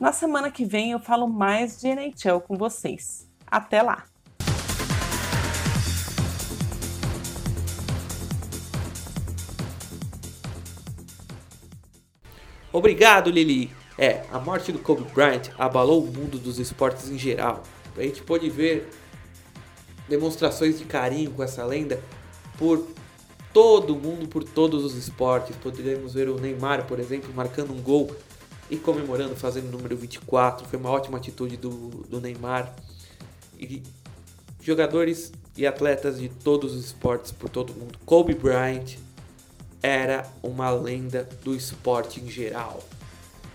Na 0.00 0.12
semana 0.12 0.50
que 0.50 0.64
vem 0.64 0.92
eu 0.92 1.00
falo 1.00 1.26
mais 1.26 1.80
de 1.80 1.88
NHL 1.88 2.40
com 2.46 2.56
vocês. 2.56 3.26
Até 3.46 3.82
lá! 3.82 4.04
Obrigado, 12.76 13.30
Lili. 13.30 13.70
É, 13.96 14.22
a 14.30 14.38
morte 14.38 14.70
do 14.70 14.78
Kobe 14.78 15.02
Bryant 15.14 15.48
abalou 15.56 16.04
o 16.04 16.12
mundo 16.12 16.38
dos 16.38 16.58
esportes 16.58 17.08
em 17.08 17.16
geral. 17.16 17.62
A 17.96 18.02
gente 18.02 18.20
pôde 18.20 18.50
ver 18.50 18.86
demonstrações 20.06 20.78
de 20.78 20.84
carinho 20.84 21.30
com 21.30 21.42
essa 21.42 21.64
lenda 21.64 21.98
por 22.58 22.86
todo 23.50 23.96
mundo, 23.96 24.28
por 24.28 24.44
todos 24.44 24.84
os 24.84 24.94
esportes. 24.94 25.56
Poderíamos 25.56 26.12
ver 26.12 26.28
o 26.28 26.38
Neymar, 26.38 26.86
por 26.86 27.00
exemplo, 27.00 27.32
marcando 27.34 27.72
um 27.72 27.80
gol 27.80 28.14
e 28.68 28.76
comemorando, 28.76 29.34
fazendo 29.34 29.68
o 29.68 29.72
número 29.72 29.96
24. 29.96 30.68
Foi 30.68 30.78
uma 30.78 30.90
ótima 30.90 31.16
atitude 31.16 31.56
do, 31.56 31.70
do 32.10 32.20
Neymar. 32.20 32.76
E 33.58 33.82
jogadores 34.60 35.32
e 35.56 35.66
atletas 35.66 36.20
de 36.20 36.28
todos 36.28 36.74
os 36.74 36.84
esportes 36.84 37.32
por 37.32 37.48
todo 37.48 37.72
mundo. 37.72 37.98
Kobe 38.04 38.34
Bryant 38.34 38.98
era 39.86 40.26
uma 40.42 40.68
lenda 40.68 41.28
do 41.44 41.54
esporte 41.54 42.20
em 42.20 42.28
geral. 42.28 42.82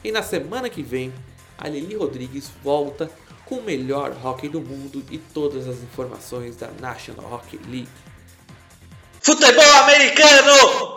E 0.01 0.13
na 0.13 0.23
semana 0.23 0.69
que 0.69 0.81
vem, 0.81 1.13
a 1.57 1.67
Lili 1.67 1.93
Rodrigues 1.93 2.49
volta 2.63 3.11
com 3.45 3.55
o 3.55 3.63
melhor 3.63 4.15
hockey 4.23 4.47
do 4.47 4.61
mundo 4.61 5.03
e 5.11 5.17
todas 5.17 5.67
as 5.67 5.79
informações 5.79 6.55
da 6.55 6.69
National 6.79 7.33
Hockey 7.33 7.59
League. 7.67 7.89
Futebol 9.19 9.73
americano! 9.83 10.90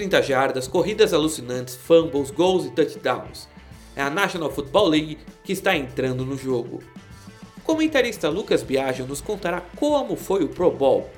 Passes 0.00 0.06
de 0.06 0.08
30 0.08 0.22
jardas, 0.22 0.68
corridas 0.68 1.12
alucinantes, 1.12 1.76
fumbles, 1.76 2.30
gols 2.30 2.64
e 2.64 2.70
touchdowns. 2.70 3.46
É 3.94 4.00
a 4.00 4.08
National 4.08 4.50
Football 4.50 4.88
League 4.88 5.18
que 5.44 5.52
está 5.52 5.76
entrando 5.76 6.24
no 6.24 6.38
jogo. 6.38 6.82
O 7.58 7.60
comentarista 7.60 8.30
Lucas 8.30 8.62
Biagio 8.62 9.06
nos 9.06 9.20
contará 9.20 9.60
como 9.76 10.16
foi 10.16 10.42
o 10.42 10.48
Pro 10.48 10.70
Bowl, 10.70 11.10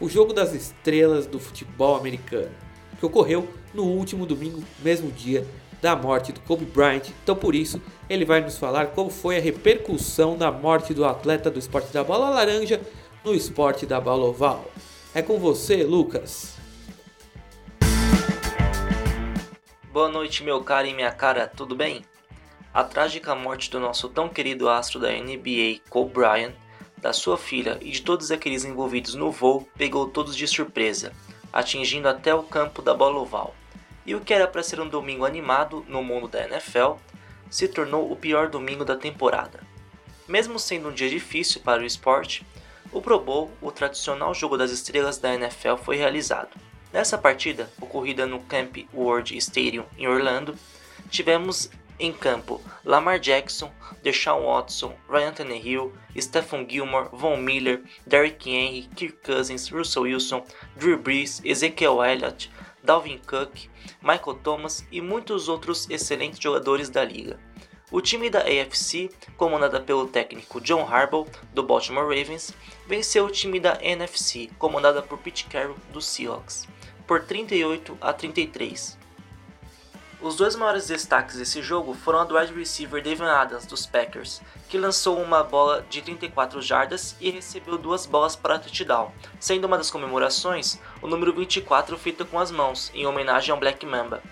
o 0.00 0.08
jogo 0.08 0.32
das 0.32 0.54
estrelas 0.54 1.26
do 1.26 1.38
futebol 1.38 1.96
americano, 1.96 2.50
que 2.98 3.04
ocorreu 3.04 3.46
no 3.74 3.84
último 3.84 4.24
domingo, 4.24 4.64
mesmo 4.82 5.10
dia 5.10 5.46
da 5.82 5.94
morte 5.94 6.32
do 6.32 6.40
Kobe 6.40 6.64
Bryant. 6.64 7.10
Então, 7.22 7.36
por 7.36 7.54
isso, 7.54 7.80
ele 8.08 8.24
vai 8.24 8.40
nos 8.40 8.56
falar 8.56 8.88
como 8.88 9.10
foi 9.10 9.36
a 9.36 9.40
repercussão 9.40 10.36
da 10.36 10.50
morte 10.50 10.94
do 10.94 11.04
atleta 11.04 11.50
do 11.50 11.58
esporte 11.58 11.92
da 11.92 12.02
bola 12.02 12.30
laranja 12.30 12.80
no 13.22 13.34
esporte 13.34 13.84
da 13.84 14.00
bola 14.00 14.24
oval. 14.24 14.64
É 15.14 15.20
com 15.20 15.38
você, 15.38 15.84
Lucas. 15.84 16.53
Boa 19.94 20.08
noite, 20.08 20.42
meu 20.42 20.60
cara 20.60 20.88
e 20.88 20.92
minha 20.92 21.12
cara, 21.12 21.46
tudo 21.46 21.76
bem? 21.76 22.04
A 22.74 22.82
trágica 22.82 23.32
morte 23.32 23.70
do 23.70 23.78
nosso 23.78 24.08
tão 24.08 24.28
querido 24.28 24.68
astro 24.68 24.98
da 24.98 25.12
NBA, 25.12 25.82
Kobe 25.88 26.14
Bryant, 26.14 26.52
da 26.98 27.12
sua 27.12 27.38
filha 27.38 27.78
e 27.80 27.92
de 27.92 28.02
todos 28.02 28.32
aqueles 28.32 28.64
envolvidos 28.64 29.14
no 29.14 29.30
voo 29.30 29.68
pegou 29.78 30.08
todos 30.08 30.34
de 30.34 30.48
surpresa, 30.48 31.12
atingindo 31.52 32.08
até 32.08 32.34
o 32.34 32.42
campo 32.42 32.82
da 32.82 32.92
bola 32.92 33.20
oval. 33.20 33.54
E 34.04 34.16
o 34.16 34.20
que 34.20 34.34
era 34.34 34.48
para 34.48 34.64
ser 34.64 34.80
um 34.80 34.88
domingo 34.88 35.24
animado 35.24 35.86
no 35.86 36.02
mundo 36.02 36.26
da 36.26 36.42
NFL 36.42 36.94
se 37.48 37.68
tornou 37.68 38.10
o 38.10 38.16
pior 38.16 38.48
domingo 38.48 38.84
da 38.84 38.96
temporada. 38.96 39.60
Mesmo 40.26 40.58
sendo 40.58 40.88
um 40.88 40.92
dia 40.92 41.08
difícil 41.08 41.60
para 41.60 41.82
o 41.82 41.86
esporte, 41.86 42.44
o 42.90 43.00
Pro 43.00 43.20
Bowl, 43.20 43.52
o 43.62 43.70
tradicional 43.70 44.34
jogo 44.34 44.56
das 44.56 44.72
estrelas 44.72 45.18
da 45.18 45.32
NFL, 45.32 45.76
foi 45.76 45.94
realizado. 45.94 46.50
Nessa 46.94 47.18
partida, 47.18 47.68
ocorrida 47.80 48.24
no 48.24 48.38
Camp 48.38 48.76
World 48.94 49.36
Stadium 49.38 49.84
em 49.98 50.06
Orlando, 50.06 50.56
tivemos 51.10 51.68
em 51.98 52.12
campo 52.12 52.60
Lamar 52.84 53.18
Jackson, 53.18 53.68
Deshaun 54.00 54.44
Watson, 54.44 54.94
Ryan 55.08 55.32
Tannehill, 55.32 55.92
Stephon 56.16 56.64
Gilmore, 56.64 57.08
Von 57.12 57.38
Miller, 57.38 57.82
Derrick 58.06 58.48
Henry, 58.48 58.88
Kirk 58.94 59.16
Cousins, 59.24 59.72
Russell 59.72 60.04
Wilson, 60.04 60.44
Drew 60.76 60.96
Brees, 60.96 61.42
Ezekiel 61.44 62.00
Elliott, 62.00 62.48
Dalvin 62.84 63.18
Cook, 63.26 63.68
Michael 64.00 64.38
Thomas 64.44 64.86
e 64.92 65.00
muitos 65.00 65.48
outros 65.48 65.90
excelentes 65.90 66.38
jogadores 66.38 66.88
da 66.88 67.04
liga. 67.04 67.40
O 67.90 68.00
time 68.00 68.30
da 68.30 68.42
AFC, 68.42 69.10
comandada 69.36 69.80
pelo 69.80 70.06
técnico 70.06 70.60
John 70.60 70.84
Harbaugh, 70.84 71.26
do 71.52 71.64
Baltimore 71.64 72.04
Ravens, 72.06 72.54
venceu 72.86 73.26
o 73.26 73.30
time 73.30 73.58
da 73.58 73.80
NFC, 73.82 74.48
comandada 74.60 75.02
por 75.02 75.18
Pete 75.18 75.46
Carroll, 75.46 75.76
do 75.92 76.00
Seahawks 76.00 76.68
por 77.06 77.22
38 77.22 77.96
a 78.00 78.12
33. 78.12 78.98
Os 80.24 80.36
dois 80.36 80.56
maiores 80.56 80.86
destaques 80.86 81.36
desse 81.36 81.60
jogo 81.60 81.92
foram 81.92 82.20
a 82.20 82.24
do 82.24 82.34
wide 82.34 82.54
receiver 82.54 83.02
Devin 83.02 83.24
Adams 83.24 83.66
dos 83.66 83.84
Packers, 83.84 84.40
que 84.70 84.78
lançou 84.78 85.20
uma 85.20 85.44
bola 85.44 85.84
de 85.90 86.00
34 86.00 86.62
jardas 86.62 87.14
e 87.20 87.28
recebeu 87.30 87.76
duas 87.76 88.06
bolas 88.06 88.34
para 88.34 88.58
touchdown, 88.58 89.12
sendo 89.38 89.66
uma 89.66 89.76
das 89.76 89.90
comemorações 89.90 90.80
o 91.02 91.06
número 91.06 91.34
24 91.34 91.98
feito 91.98 92.24
com 92.24 92.38
as 92.38 92.50
mãos, 92.50 92.90
em 92.94 93.06
homenagem 93.06 93.52
ao 93.52 93.60
Black 93.60 93.84
Mamba. 93.84 94.22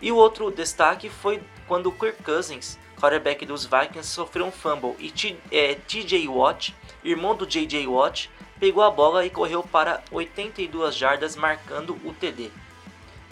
E 0.00 0.10
o 0.10 0.16
outro 0.16 0.50
destaque 0.50 1.08
foi 1.08 1.40
quando 1.68 1.92
Kirk 1.92 2.20
Cousins, 2.24 2.76
quarterback 3.00 3.46
dos 3.46 3.64
Vikings, 3.64 4.08
sofreu 4.08 4.46
um 4.46 4.50
fumble 4.50 4.96
e 4.98 5.08
TJ 5.08 6.26
é, 6.26 6.28
Watt, 6.28 6.74
irmão 7.04 7.36
do 7.36 7.46
JJ 7.46 7.86
Watt, 7.86 8.28
pegou 8.62 8.84
a 8.84 8.90
bola 8.92 9.26
e 9.26 9.30
correu 9.30 9.60
para 9.64 10.04
82 10.12 10.94
jardas, 10.94 11.34
marcando 11.34 11.98
o 12.04 12.14
TD. 12.14 12.48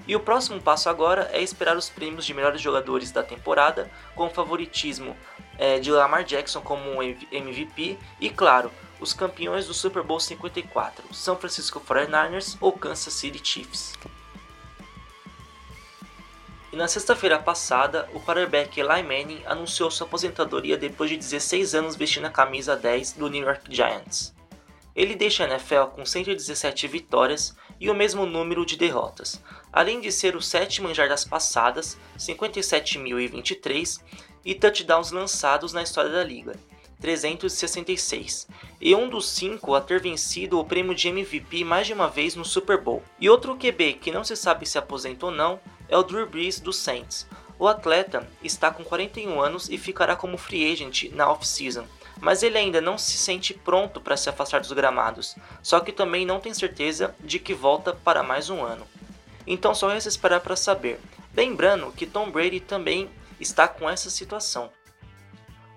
E 0.04 0.16
o 0.16 0.18
próximo 0.18 0.60
passo 0.60 0.88
agora 0.88 1.30
é 1.32 1.40
esperar 1.40 1.76
os 1.76 1.88
prêmios 1.88 2.26
de 2.26 2.34
melhores 2.34 2.60
jogadores 2.60 3.12
da 3.12 3.22
temporada, 3.22 3.88
com 4.16 4.26
o 4.26 4.30
favoritismo 4.30 5.16
é, 5.56 5.78
de 5.78 5.92
Lamar 5.92 6.24
Jackson 6.24 6.60
como 6.60 7.00
MVP 7.00 7.96
e, 8.20 8.28
claro, 8.28 8.72
os 8.98 9.14
campeões 9.14 9.68
do 9.68 9.72
Super 9.72 10.02
Bowl 10.02 10.18
54, 10.18 11.14
São 11.14 11.36
Francisco 11.36 11.80
49ers 11.80 12.56
ou 12.60 12.72
Kansas 12.72 13.14
City 13.14 13.40
Chiefs. 13.40 13.92
E 16.72 16.76
na 16.76 16.88
sexta-feira 16.88 17.38
passada, 17.38 18.10
o 18.12 18.20
quarterback 18.20 18.80
Eli 18.80 19.02
Manning 19.04 19.42
anunciou 19.46 19.92
sua 19.92 20.08
aposentadoria 20.08 20.76
depois 20.76 21.08
de 21.08 21.16
16 21.16 21.76
anos 21.76 21.94
vestindo 21.94 22.26
a 22.26 22.30
camisa 22.30 22.74
10 22.74 23.12
do 23.12 23.28
New 23.28 23.44
York 23.44 23.72
Giants. 23.72 24.39
Ele 24.94 25.14
deixa 25.14 25.44
a 25.44 25.48
NFL 25.48 25.84
com 25.94 26.04
117 26.04 26.88
vitórias 26.88 27.56
e 27.78 27.88
o 27.88 27.94
mesmo 27.94 28.26
número 28.26 28.66
de 28.66 28.76
derrotas, 28.76 29.40
além 29.72 30.00
de 30.00 30.10
ser 30.10 30.36
o 30.36 30.42
sétimo 30.42 30.88
em 30.88 30.94
jardas 30.94 31.24
passadas, 31.24 31.96
57.023, 32.18 34.00
e 34.44 34.54
touchdowns 34.54 35.10
lançados 35.10 35.72
na 35.72 35.82
história 35.82 36.10
da 36.10 36.24
liga, 36.24 36.54
366, 37.00 38.46
e 38.80 38.94
um 38.94 39.08
dos 39.08 39.28
cinco 39.28 39.74
a 39.74 39.80
ter 39.80 40.00
vencido 40.00 40.58
o 40.58 40.64
prêmio 40.64 40.94
de 40.94 41.08
MVP 41.08 41.64
mais 41.64 41.86
de 41.86 41.92
uma 41.92 42.08
vez 42.08 42.34
no 42.34 42.44
Super 42.44 42.78
Bowl. 42.78 43.02
E 43.18 43.28
outro 43.28 43.56
QB 43.56 43.94
que 43.94 44.10
não 44.10 44.24
se 44.24 44.36
sabe 44.36 44.66
se 44.66 44.78
aposenta 44.78 45.26
ou 45.26 45.32
não 45.32 45.60
é 45.88 45.96
o 45.96 46.02
Drew 46.02 46.26
Brees 46.28 46.60
dos 46.60 46.76
Saints. 46.76 47.26
O 47.58 47.66
atleta 47.66 48.26
está 48.42 48.70
com 48.70 48.82
41 48.84 49.40
anos 49.40 49.68
e 49.68 49.76
ficará 49.76 50.16
como 50.16 50.38
free 50.38 50.72
agent 50.72 51.10
na 51.12 51.30
off-season, 51.30 51.86
mas 52.20 52.42
ele 52.42 52.58
ainda 52.58 52.80
não 52.80 52.98
se 52.98 53.16
sente 53.16 53.54
pronto 53.54 54.00
para 54.00 54.16
se 54.16 54.28
afastar 54.28 54.60
dos 54.60 54.72
gramados, 54.72 55.36
só 55.62 55.80
que 55.80 55.92
também 55.92 56.26
não 56.26 56.40
tem 56.40 56.52
certeza 56.52 57.14
de 57.20 57.38
que 57.38 57.54
volta 57.54 57.92
para 57.92 58.22
mais 58.22 58.50
um 58.50 58.62
ano. 58.62 58.86
Então 59.46 59.74
só 59.74 59.88
resta 59.88 60.08
esperar 60.08 60.40
para 60.40 60.56
saber. 60.56 61.00
Lembrando 61.34 61.92
que 61.92 62.06
Tom 62.06 62.30
Brady 62.30 62.60
também 62.60 63.08
está 63.40 63.66
com 63.66 63.88
essa 63.88 64.10
situação. 64.10 64.70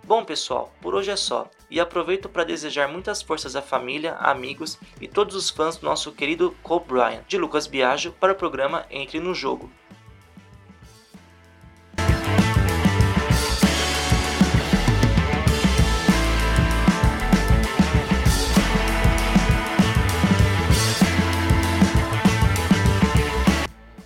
Bom 0.03 0.25
pessoal, 0.25 0.73
por 0.81 0.93
hoje 0.93 1.11
é 1.11 1.15
só, 1.15 1.49
e 1.71 1.79
aproveito 1.79 2.27
para 2.27 2.43
desejar 2.43 2.89
muitas 2.89 3.21
forças 3.21 3.55
à 3.55 3.61
família, 3.61 4.15
amigos 4.15 4.77
e 4.99 5.07
todos 5.07 5.33
os 5.33 5.49
fãs 5.49 5.77
do 5.77 5.85
nosso 5.85 6.11
querido 6.11 6.53
Cole 6.61 6.83
Bryant, 6.85 7.23
de 7.25 7.37
Lucas 7.37 7.67
Biagio, 7.67 8.11
para 8.11 8.33
o 8.33 8.35
programa 8.35 8.85
Entre 8.91 9.19
no 9.19 9.33
Jogo. 9.33 9.71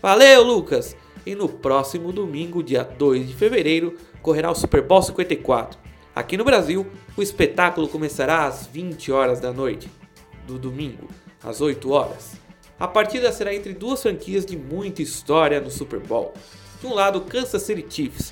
Valeu, 0.08 0.42
Lucas! 0.42 0.96
E 1.26 1.36
no 1.36 1.50
próximo 1.50 2.14
domingo, 2.14 2.64
dia 2.64 2.82
2 2.82 3.28
de 3.28 3.36
fevereiro, 3.36 3.98
correrá 4.22 4.50
o 4.50 4.56
Super 4.56 4.82
Bowl 4.82 5.02
54. 5.02 5.78
Aqui 6.16 6.38
no 6.38 6.46
Brasil, 6.46 6.88
o 7.18 7.22
espetáculo 7.22 7.90
começará 7.90 8.46
às 8.46 8.66
20 8.68 9.12
horas 9.12 9.42
da 9.42 9.52
noite 9.52 9.92
do 10.48 10.58
domingo, 10.58 11.10
às 11.44 11.60
8 11.60 11.92
horas. 11.92 12.38
A 12.80 12.88
partida 12.88 13.34
será 13.34 13.54
entre 13.54 13.74
duas 13.74 14.02
franquias 14.02 14.46
de 14.46 14.56
muita 14.56 15.02
história 15.02 15.60
no 15.60 15.70
Super 15.70 16.00
Bowl. 16.00 16.34
De 16.80 16.88
um 16.88 16.94
lado, 16.94 17.20
Kansas 17.20 17.64
City 17.64 17.86
Chiefs, 17.90 18.32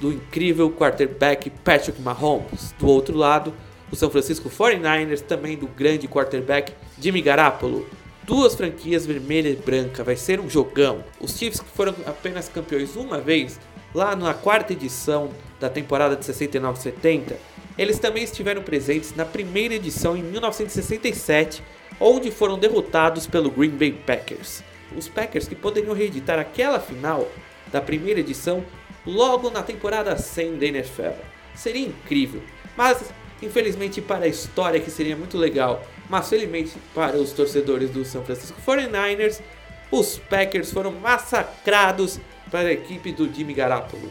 do 0.00 0.12
incrível 0.12 0.70
quarterback 0.70 1.50
Patrick 1.50 2.00
Mahomes. 2.00 2.72
Do 2.78 2.86
outro 2.86 3.18
lado, 3.18 3.52
o 3.90 3.96
São 3.96 4.10
Francisco 4.10 4.48
49ers, 4.48 5.22
também 5.22 5.56
do 5.56 5.66
grande 5.66 6.06
quarterback 6.06 6.72
Jimmy 7.00 7.20
Garoppolo 7.20 7.84
duas 8.26 8.54
franquias 8.54 9.06
vermelha 9.06 9.48
e 9.48 9.56
branca, 9.56 10.02
vai 10.02 10.16
ser 10.16 10.40
um 10.40 10.50
jogão. 10.50 11.04
Os 11.20 11.38
Chiefs 11.38 11.60
que 11.60 11.70
foram 11.70 11.94
apenas 12.04 12.48
campeões 12.48 12.96
uma 12.96 13.20
vez, 13.20 13.58
lá 13.94 14.16
na 14.16 14.34
quarta 14.34 14.72
edição 14.72 15.30
da 15.60 15.70
temporada 15.70 16.16
de 16.16 16.24
69-70, 16.24 17.34
eles 17.78 17.98
também 17.98 18.24
estiveram 18.24 18.62
presentes 18.62 19.14
na 19.14 19.24
primeira 19.24 19.74
edição 19.74 20.16
em 20.16 20.22
1967, 20.22 21.62
onde 22.00 22.30
foram 22.30 22.58
derrotados 22.58 23.26
pelo 23.26 23.50
Green 23.50 23.70
Bay 23.70 23.92
Packers. 23.92 24.62
Os 24.96 25.08
Packers 25.08 25.46
que 25.46 25.54
poderiam 25.54 25.94
reeditar 25.94 26.38
aquela 26.38 26.80
final 26.80 27.28
da 27.70 27.80
primeira 27.80 28.20
edição 28.20 28.64
logo 29.06 29.50
na 29.50 29.62
temporada 29.62 30.16
100 30.16 30.56
da 30.56 30.66
NFL. 30.66 31.12
Seria 31.54 31.86
incrível, 31.86 32.42
mas 32.76 33.04
infelizmente 33.42 34.00
para 34.00 34.24
a 34.24 34.28
história 34.28 34.80
que 34.80 34.90
seria 34.90 35.16
muito 35.16 35.36
legal 35.36 35.84
mas 36.08 36.28
felizmente 36.28 36.72
para 36.94 37.16
os 37.16 37.32
torcedores 37.32 37.90
do 37.90 38.04
São 38.04 38.24
Francisco 38.24 38.60
49ers, 38.66 39.40
os 39.90 40.18
Packers 40.18 40.72
foram 40.72 40.92
massacrados 40.92 42.20
para 42.50 42.68
a 42.68 42.72
equipe 42.72 43.12
do 43.12 43.32
Jimmy 43.32 43.54
Garoppolo. 43.54 44.10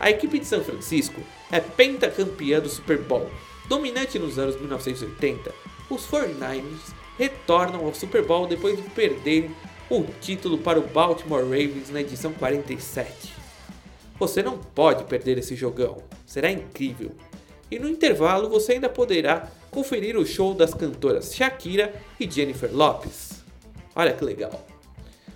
A 0.00 0.10
equipe 0.10 0.38
de 0.38 0.46
São 0.46 0.64
Francisco 0.64 1.20
é 1.50 1.60
pentacampeã 1.60 2.60
do 2.60 2.68
Super 2.68 2.98
Bowl 2.98 3.30
Dominante 3.72 4.18
nos 4.18 4.38
anos 4.38 4.58
1980, 4.58 5.50
os 5.88 6.06
49ers 6.06 6.92
retornam 7.18 7.86
ao 7.86 7.94
Super 7.94 8.22
Bowl 8.22 8.46
depois 8.46 8.76
de 8.76 8.82
perderem 8.90 9.54
o 9.88 10.04
título 10.20 10.58
para 10.58 10.78
o 10.78 10.86
Baltimore 10.86 11.42
Ravens 11.42 11.88
na 11.90 12.00
edição 12.00 12.32
47. 12.32 13.32
Você 14.18 14.42
não 14.42 14.58
pode 14.58 15.04
perder 15.04 15.38
esse 15.38 15.54
jogão, 15.54 16.02
será 16.26 16.50
incrível. 16.50 17.12
E 17.72 17.78
no 17.78 17.88
intervalo 17.88 18.50
você 18.50 18.72
ainda 18.72 18.90
poderá 18.90 19.48
conferir 19.70 20.14
o 20.18 20.26
show 20.26 20.52
das 20.52 20.74
cantoras 20.74 21.34
Shakira 21.34 21.94
e 22.20 22.30
Jennifer 22.30 22.70
Lopes. 22.70 23.42
Olha 23.96 24.12
que 24.12 24.22
legal. 24.22 24.66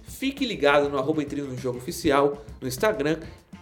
Fique 0.06 0.44
ligado 0.44 0.90
no 0.90 0.98
arroba 0.98 1.22
Entre 1.22 1.40
no 1.40 1.56
Jogo 1.56 1.78
Oficial 1.78 2.44
no 2.60 2.68
Instagram, 2.68 3.20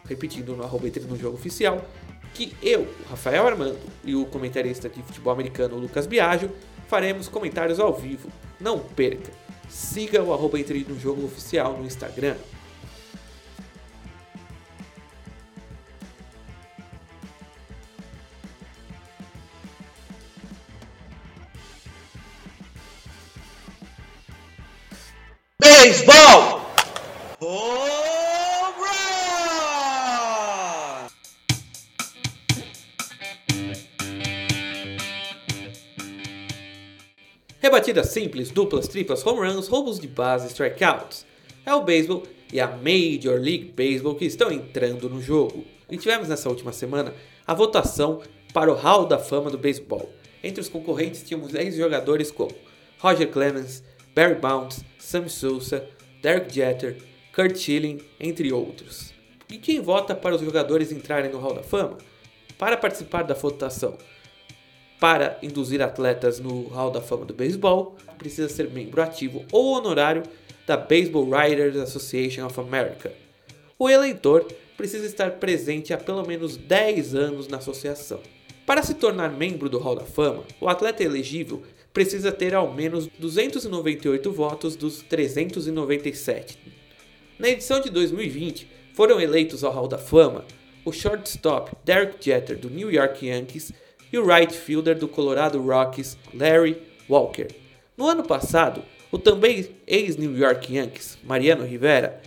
repetindo 0.08 0.56
no 0.56 0.64
arroba 0.64 0.88
Entre 0.88 1.04
no 1.04 1.16
Jogo 1.16 1.36
Oficial, 1.36 1.86
que 2.34 2.52
eu, 2.60 2.88
Rafael 3.08 3.46
Armando 3.46 3.78
e 4.02 4.16
o 4.16 4.26
comentarista 4.26 4.88
de 4.88 5.00
futebol 5.04 5.32
americano 5.32 5.76
Lucas 5.76 6.08
Biagio 6.08 6.50
faremos 6.88 7.28
comentários 7.28 7.78
ao 7.78 7.94
vivo. 7.94 8.28
Não 8.58 8.80
perca! 8.80 9.30
Siga 9.68 10.20
o 10.20 10.34
arroba 10.34 10.58
Entre 10.58 10.84
no 10.88 10.98
Jogo 10.98 11.24
Oficial 11.24 11.78
no 11.78 11.86
Instagram. 11.86 12.34
Beisebol! 25.84 26.62
Rebatidas 37.60 38.08
simples, 38.08 38.50
duplas, 38.50 38.88
triplas, 38.88 39.26
home 39.26 39.46
runs, 39.46 39.68
roubos 39.68 40.00
de 40.00 40.08
base, 40.08 40.48
strikeouts. 40.48 41.26
É 41.66 41.74
o 41.74 41.82
beisebol 41.82 42.22
e 42.50 42.58
a 42.58 42.66
Major 42.66 43.38
League 43.38 43.74
Baseball 43.76 44.14
que 44.14 44.24
estão 44.24 44.50
entrando 44.50 45.10
no 45.10 45.20
jogo. 45.20 45.66
E 45.90 45.98
tivemos 45.98 46.28
nessa 46.28 46.48
última 46.48 46.72
semana 46.72 47.12
a 47.46 47.52
votação 47.52 48.22
para 48.54 48.72
o 48.72 48.74
Hall 48.74 49.04
da 49.04 49.18
Fama 49.18 49.50
do 49.50 49.58
beisebol. 49.58 50.10
Entre 50.42 50.62
os 50.62 50.68
concorrentes 50.70 51.22
tínhamos 51.22 51.52
10 51.52 51.76
jogadores 51.76 52.30
como 52.30 52.52
Roger 52.98 53.28
Clemens, 53.28 53.84
Barry 54.14 54.36
Bonds, 54.36 54.84
Sam 54.98 55.28
Sousa, 55.28 55.88
Derek 56.22 56.54
Jeter, 56.54 56.96
Kurt 57.34 57.56
Schilling, 57.56 58.00
entre 58.20 58.52
outros. 58.52 59.12
E 59.50 59.58
quem 59.58 59.80
vota 59.80 60.14
para 60.14 60.34
os 60.34 60.40
jogadores 60.40 60.92
entrarem 60.92 61.30
no 61.30 61.38
Hall 61.38 61.54
da 61.54 61.62
Fama? 61.62 61.98
Para 62.56 62.76
participar 62.76 63.22
da 63.22 63.34
votação 63.34 63.98
para 65.00 65.38
induzir 65.42 65.82
atletas 65.82 66.40
no 66.40 66.68
Hall 66.68 66.90
da 66.90 67.00
Fama 67.00 67.26
do 67.26 67.34
Beisebol, 67.34 67.96
precisa 68.16 68.48
ser 68.48 68.70
membro 68.70 69.02
ativo 69.02 69.44
ou 69.52 69.74
honorário 69.74 70.22
da 70.66 70.76
Baseball 70.76 71.28
Writers 71.28 71.76
Association 71.76 72.46
of 72.46 72.58
America. 72.58 73.12
O 73.78 73.90
eleitor 73.90 74.46
precisa 74.76 75.04
estar 75.04 75.32
presente 75.32 75.92
há 75.92 75.98
pelo 75.98 76.26
menos 76.26 76.56
10 76.56 77.14
anos 77.14 77.48
na 77.48 77.58
associação. 77.58 78.20
Para 78.64 78.82
se 78.82 78.94
tornar 78.94 79.30
membro 79.30 79.68
do 79.68 79.78
Hall 79.78 79.96
da 79.96 80.06
Fama, 80.06 80.44
o 80.58 80.68
atleta 80.68 81.04
elegível 81.04 81.62
precisa 81.94 82.32
ter 82.32 82.54
ao 82.54 82.74
menos 82.74 83.06
298 83.18 84.32
votos 84.32 84.74
dos 84.74 85.00
397. 85.00 86.58
Na 87.38 87.48
edição 87.48 87.80
de 87.80 87.88
2020, 87.88 88.68
foram 88.92 89.20
eleitos 89.20 89.62
ao 89.62 89.72
Hall 89.72 89.86
da 89.86 89.96
Fama 89.96 90.44
o 90.84 90.92
shortstop 90.92 91.72
Derek 91.84 92.16
Jeter 92.20 92.58
do 92.58 92.68
New 92.68 92.92
York 92.92 93.24
Yankees 93.26 93.72
e 94.12 94.18
o 94.18 94.26
right 94.26 94.52
fielder 94.52 94.98
do 94.98 95.08
Colorado 95.08 95.62
Rockies 95.62 96.18
Larry 96.34 96.76
Walker. 97.08 97.48
No 97.96 98.06
ano 98.06 98.24
passado, 98.24 98.82
o 99.10 99.18
também 99.18 99.68
ex-New 99.86 100.36
York 100.36 100.74
Yankees 100.74 101.16
Mariano 101.22 101.64
Rivera, 101.64 102.20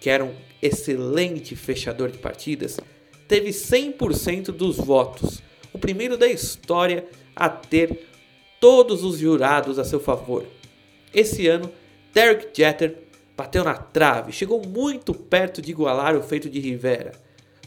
que 0.00 0.10
era 0.10 0.24
um 0.24 0.34
excelente 0.60 1.56
fechador 1.56 2.10
de 2.10 2.18
partidas, 2.18 2.78
teve 3.26 3.50
100% 3.50 4.52
dos 4.52 4.76
votos, 4.76 5.42
o 5.72 5.78
primeiro 5.78 6.16
da 6.16 6.28
história 6.28 7.06
a 7.34 7.48
ter 7.48 8.07
todos 8.60 9.02
os 9.04 9.18
jurados 9.18 9.78
a 9.78 9.84
seu 9.84 10.00
favor. 10.00 10.44
Esse 11.14 11.46
ano, 11.46 11.70
Derek 12.12 12.48
Jeter 12.52 12.96
bateu 13.36 13.62
na 13.64 13.74
trave, 13.74 14.32
chegou 14.32 14.60
muito 14.66 15.14
perto 15.14 15.62
de 15.62 15.70
igualar 15.70 16.16
o 16.16 16.22
feito 16.22 16.50
de 16.50 16.58
Rivera. 16.58 17.12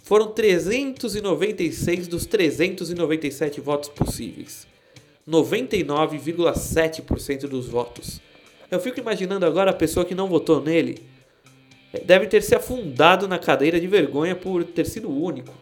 Foram 0.04 0.32
396 0.32 2.08
dos 2.08 2.25
397 2.25 3.62
votos 3.62 3.88
possíveis. 3.89 4.67
99,7% 5.27 7.47
dos 7.47 7.67
votos. 7.67 8.19
Eu 8.69 8.80
fico 8.80 8.99
imaginando 8.99 9.45
agora 9.45 9.71
a 9.71 9.75
pessoa 9.75 10.06
que 10.06 10.15
não 10.15 10.27
votou 10.27 10.62
nele 10.62 11.10
deve 12.06 12.27
ter 12.27 12.41
se 12.41 12.56
afundado 12.56 13.27
na 13.27 13.38
cadeira 13.38 13.77
de 13.80 13.88
vergonha 13.88 14.36
por 14.36 14.63
ter 14.63 14.86
sido 14.86 15.10
o 15.10 15.23
único. 15.23 15.54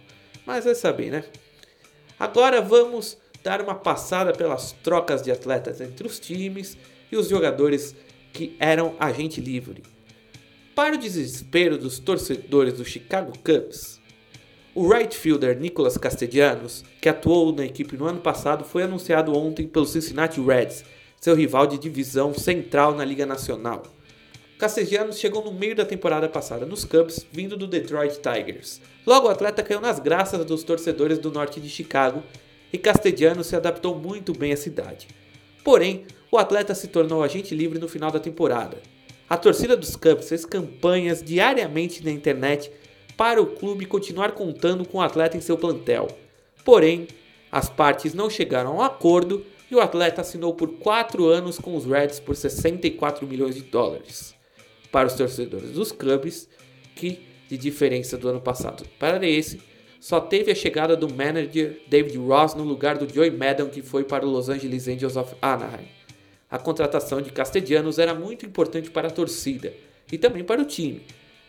Mas 0.46 0.66
vai 0.66 0.76
saber, 0.76 1.12
né? 1.12 1.24
Agora 2.20 2.62
vamos 2.62 3.18
dar 3.44 3.62
uma 3.62 3.76
passada 3.76 4.34
pelas 4.34 4.72
trocas 4.84 5.22
de 5.22 5.32
atletas 5.32 5.82
entre 5.82 6.06
os 6.06 6.20
times 6.20 6.78
e 7.12 7.18
os 7.18 7.30
jogadores 7.30 7.96
que 8.34 8.56
eram 8.60 8.96
agente 9.00 9.42
livre. 9.42 9.84
Para 10.76 10.96
o 10.96 11.00
desespero 11.00 11.78
dos 11.78 12.00
torcedores 12.00 12.76
do 12.76 12.86
Chicago 12.86 13.34
Cubs, 13.44 14.00
o 14.74 14.88
right 14.88 15.16
fielder 15.16 15.60
Nicolas 15.60 15.98
Castellanos, 15.98 16.86
que 17.02 17.10
atuou 17.10 17.54
na 17.54 17.66
equipe 17.66 17.98
no 17.98 18.06
ano 18.06 18.22
passado, 18.22 18.64
foi 18.64 18.84
anunciado 18.84 19.36
ontem 19.36 19.68
pelo 19.68 19.86
Cincinnati 19.86 20.40
Reds, 20.40 20.86
seu 21.20 21.36
rival 21.36 21.68
de 21.68 21.78
divisão 21.78 22.34
central 22.34 22.94
na 22.96 23.04
Liga 23.04 23.26
Nacional. 23.26 23.84
Castellanos 24.58 25.18
chegou 25.18 25.44
no 25.44 25.52
meio 25.52 25.76
da 25.76 25.86
temporada 25.86 26.30
passada 26.30 26.66
nos 26.66 26.86
Cubs, 26.86 27.26
vindo 27.32 27.58
do 27.58 27.66
Detroit 27.66 28.20
Tigers. 28.20 28.80
Logo, 29.06 29.28
o 29.28 29.32
atleta 29.32 29.64
caiu 29.64 29.82
nas 29.82 30.00
graças 30.00 30.46
dos 30.46 30.64
torcedores 30.64 31.18
do 31.18 31.32
norte 31.32 31.60
de 31.60 31.70
Chicago 31.70 32.24
e 32.72 32.78
Castellanos 32.78 33.48
se 33.48 33.56
adaptou 33.56 33.96
muito 33.96 34.34
bem 34.34 34.52
à 34.54 34.58
cidade. 34.58 35.08
Porém, 35.64 36.06
o 36.32 36.38
atleta 36.38 36.76
se 36.76 36.88
tornou 36.88 37.24
agente 37.24 37.56
livre 37.56 37.80
no 37.80 37.88
final 37.88 38.12
da 38.12 38.20
temporada. 38.20 38.78
A 39.30 39.38
torcida 39.38 39.76
dos 39.76 39.96
Cubs 39.96 40.30
fez 40.30 40.46
campanhas 40.46 41.22
diariamente 41.22 42.04
na 42.04 42.12
internet 42.12 42.72
para 43.16 43.42
o 43.42 43.48
clube 43.48 43.86
continuar 43.86 44.32
contando 44.32 44.88
com 44.88 45.00
o 45.00 45.02
atleta 45.02 45.38
em 45.38 45.42
seu 45.42 45.58
plantel. 45.58 46.08
Porém, 46.64 47.08
as 47.52 47.70
partes 47.70 48.14
não 48.14 48.30
chegaram 48.30 48.72
a 48.72 48.76
um 48.76 48.82
acordo 48.82 49.46
e 49.70 49.76
o 49.76 49.82
atleta 49.82 50.22
assinou 50.22 50.54
por 50.54 50.80
4 50.80 51.28
anos 51.28 51.60
com 51.60 51.76
os 51.76 51.86
Reds 51.86 52.20
por 52.20 52.36
64 52.36 53.28
milhões 53.28 53.56
de 53.56 53.62
dólares. 53.62 54.36
Para 54.92 55.08
os 55.08 55.14
torcedores 55.14 55.72
dos 55.72 55.92
Cubs, 55.92 56.50
que, 56.96 57.20
de 57.48 57.58
diferença 57.58 58.18
do 58.18 58.30
ano 58.30 58.42
passado 58.42 58.84
para 58.98 59.28
esse, 59.28 59.60
só 60.00 60.20
teve 60.22 60.52
a 60.52 60.56
chegada 60.56 60.96
do 60.96 61.14
manager 61.14 61.82
David 61.88 62.18
Ross 62.18 62.56
no 62.56 62.64
lugar 62.64 62.98
do 62.98 63.12
Joey 63.12 63.32
Maddon 63.32 63.68
que 63.68 63.82
foi 63.82 64.04
para 64.04 64.26
o 64.26 64.30
Los 64.30 64.48
Angeles 64.48 64.88
Angels 64.88 65.18
of 65.18 65.36
Anaheim. 65.42 65.88
A 66.50 66.58
contratação 66.58 67.22
de 67.22 67.32
Castellanos 67.32 68.00
era 68.00 68.16
muito 68.16 68.46
importante 68.46 68.90
para 68.90 69.10
a 69.10 69.12
torcida 69.12 69.74
e 70.12 70.18
também 70.18 70.44
para 70.44 70.62
o 70.62 70.66
time. 70.66 71.04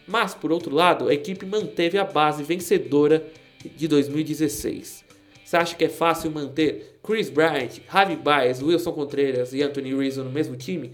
Mas, 0.06 0.34
por 0.34 0.50
outro 0.50 0.74
lado, 0.74 1.08
a 1.08 1.14
equipe 1.14 1.46
manteve 1.46 1.96
a 1.96 2.04
base 2.04 2.42
vencedora 2.42 3.24
de 3.64 3.86
2016. 3.86 5.04
Você 5.44 5.56
acha 5.56 5.76
que 5.76 5.84
é 5.84 5.88
fácil 5.88 6.30
manter 6.30 6.98
Chris 7.02 7.30
Bryant, 7.30 7.80
Javi 7.90 8.16
Baez, 8.16 8.62
Wilson 8.62 8.92
Contreras 8.92 9.52
e 9.52 9.62
Anthony 9.62 9.94
Rizzo 9.94 10.24
no 10.24 10.30
mesmo 10.30 10.56
time? 10.56 10.92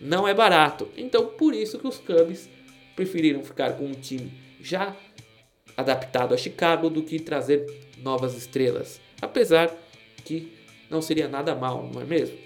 Não 0.00 0.28
é 0.28 0.34
barato. 0.34 0.88
Então, 0.96 1.26
por 1.26 1.54
isso 1.54 1.78
que 1.78 1.86
os 1.86 1.98
Cubs 1.98 2.48
preferiram 2.94 3.42
ficar 3.42 3.72
com 3.72 3.86
um 3.86 3.92
time 3.92 4.32
já 4.60 4.94
adaptado 5.78 6.34
a 6.34 6.36
Chicago 6.36 6.90
do 6.90 7.04
que 7.04 7.20
trazer 7.20 7.64
novas 7.98 8.36
estrelas, 8.36 9.00
apesar 9.22 9.72
que 10.24 10.52
não 10.90 11.00
seria 11.00 11.28
nada 11.28 11.54
mal, 11.54 11.88
não 11.94 12.02
é 12.02 12.04
mesmo? 12.04 12.36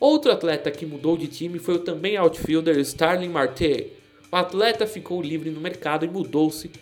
Outro 0.00 0.32
atleta 0.32 0.68
que 0.72 0.84
mudou 0.84 1.16
de 1.16 1.28
time 1.28 1.60
foi 1.60 1.76
o 1.76 1.78
também 1.78 2.16
outfielder 2.16 2.76
Starling 2.78 3.28
Marte. 3.28 3.92
O 4.32 4.36
atleta 4.36 4.84
ficou 4.84 5.22
livre 5.22 5.48
no 5.48 5.60
mercado 5.60 6.04
e 6.04 6.08
mudou-se 6.08 6.72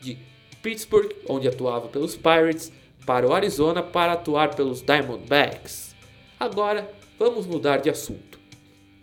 de 0.00 0.16
Pittsburgh, 0.62 1.12
onde 1.28 1.46
atuava 1.46 1.88
pelos 1.88 2.16
Pirates, 2.16 2.72
para 3.04 3.28
o 3.28 3.34
Arizona 3.34 3.82
para 3.82 4.12
atuar 4.12 4.54
pelos 4.54 4.80
Diamondbacks. 4.80 5.94
Agora 6.40 6.90
vamos 7.18 7.46
mudar 7.46 7.78
de 7.78 7.90
assunto. 7.90 8.40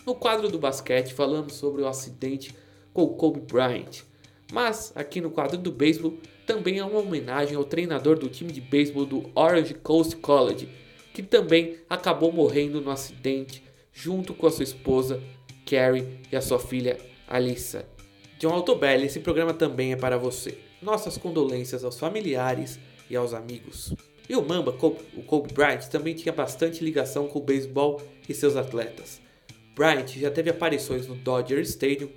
No 0.05 0.15
quadro 0.15 0.49
do 0.49 0.57
basquete 0.57 1.13
falamos 1.13 1.53
sobre 1.53 1.83
o 1.83 1.87
acidente 1.87 2.55
com 2.93 3.07
Kobe 3.09 3.41
Bryant, 3.41 4.08
mas 4.51 4.91
aqui 4.95 5.21
no 5.21 5.29
quadro 5.29 5.57
do 5.57 5.71
beisebol 5.71 6.17
também 6.45 6.79
é 6.79 6.85
uma 6.85 6.99
homenagem 6.99 7.55
ao 7.55 7.63
treinador 7.63 8.17
do 8.17 8.27
time 8.27 8.51
de 8.51 8.61
beisebol 8.61 9.05
do 9.05 9.29
Orange 9.35 9.73
Coast 9.75 10.15
College, 10.15 10.69
que 11.13 11.21
também 11.21 11.77
acabou 11.89 12.31
morrendo 12.31 12.81
no 12.81 12.89
acidente 12.89 13.63
junto 13.93 14.33
com 14.33 14.47
a 14.47 14.51
sua 14.51 14.63
esposa 14.63 15.21
Carrie 15.65 16.19
e 16.31 16.35
a 16.35 16.41
sua 16.41 16.59
filha 16.59 16.97
Alissa. 17.27 17.85
John 18.39 18.53
Altobelli, 18.53 19.05
esse 19.05 19.19
programa 19.19 19.53
também 19.53 19.91
é 19.91 19.95
para 19.95 20.17
você. 20.17 20.57
Nossas 20.81 21.17
condolências 21.17 21.83
aos 21.83 21.99
familiares 21.99 22.79
e 23.09 23.15
aos 23.15 23.33
amigos. 23.33 23.93
E 24.29 24.35
o 24.35 24.41
Mamba, 24.41 24.71
o 24.71 25.23
Kobe 25.23 25.53
Bryant, 25.53 25.87
também 25.89 26.13
tinha 26.13 26.31
bastante 26.31 26.83
ligação 26.83 27.27
com 27.27 27.39
o 27.39 27.43
beisebol 27.43 28.01
e 28.27 28.33
seus 28.33 28.55
atletas. 28.55 29.19
Bryant 29.75 30.07
já 30.07 30.31
teve 30.31 30.49
aparições 30.49 31.07
no 31.07 31.15
Dodger 31.15 31.59
Stadium, 31.59 32.09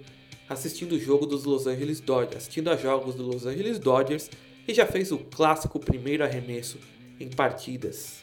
assistindo 0.53 0.93
o 0.93 1.01
jogo 1.01 1.27
dos 1.27 1.45
Los 1.45 1.67
Angeles 1.67 2.01
Dodgers, 2.01 2.37
assistindo 2.37 2.71
a 2.71 2.77
jogos 2.77 3.15
dos 3.15 3.27
Los 3.27 3.47
Angeles 3.47 3.79
Dodgers 3.79 4.31
e 4.67 4.73
já 4.73 4.87
fez 4.87 5.11
o 5.11 5.19
clássico 5.19 5.81
primeiro 5.81 6.23
arremesso 6.23 6.79
em 7.19 7.29
partidas. 7.29 8.23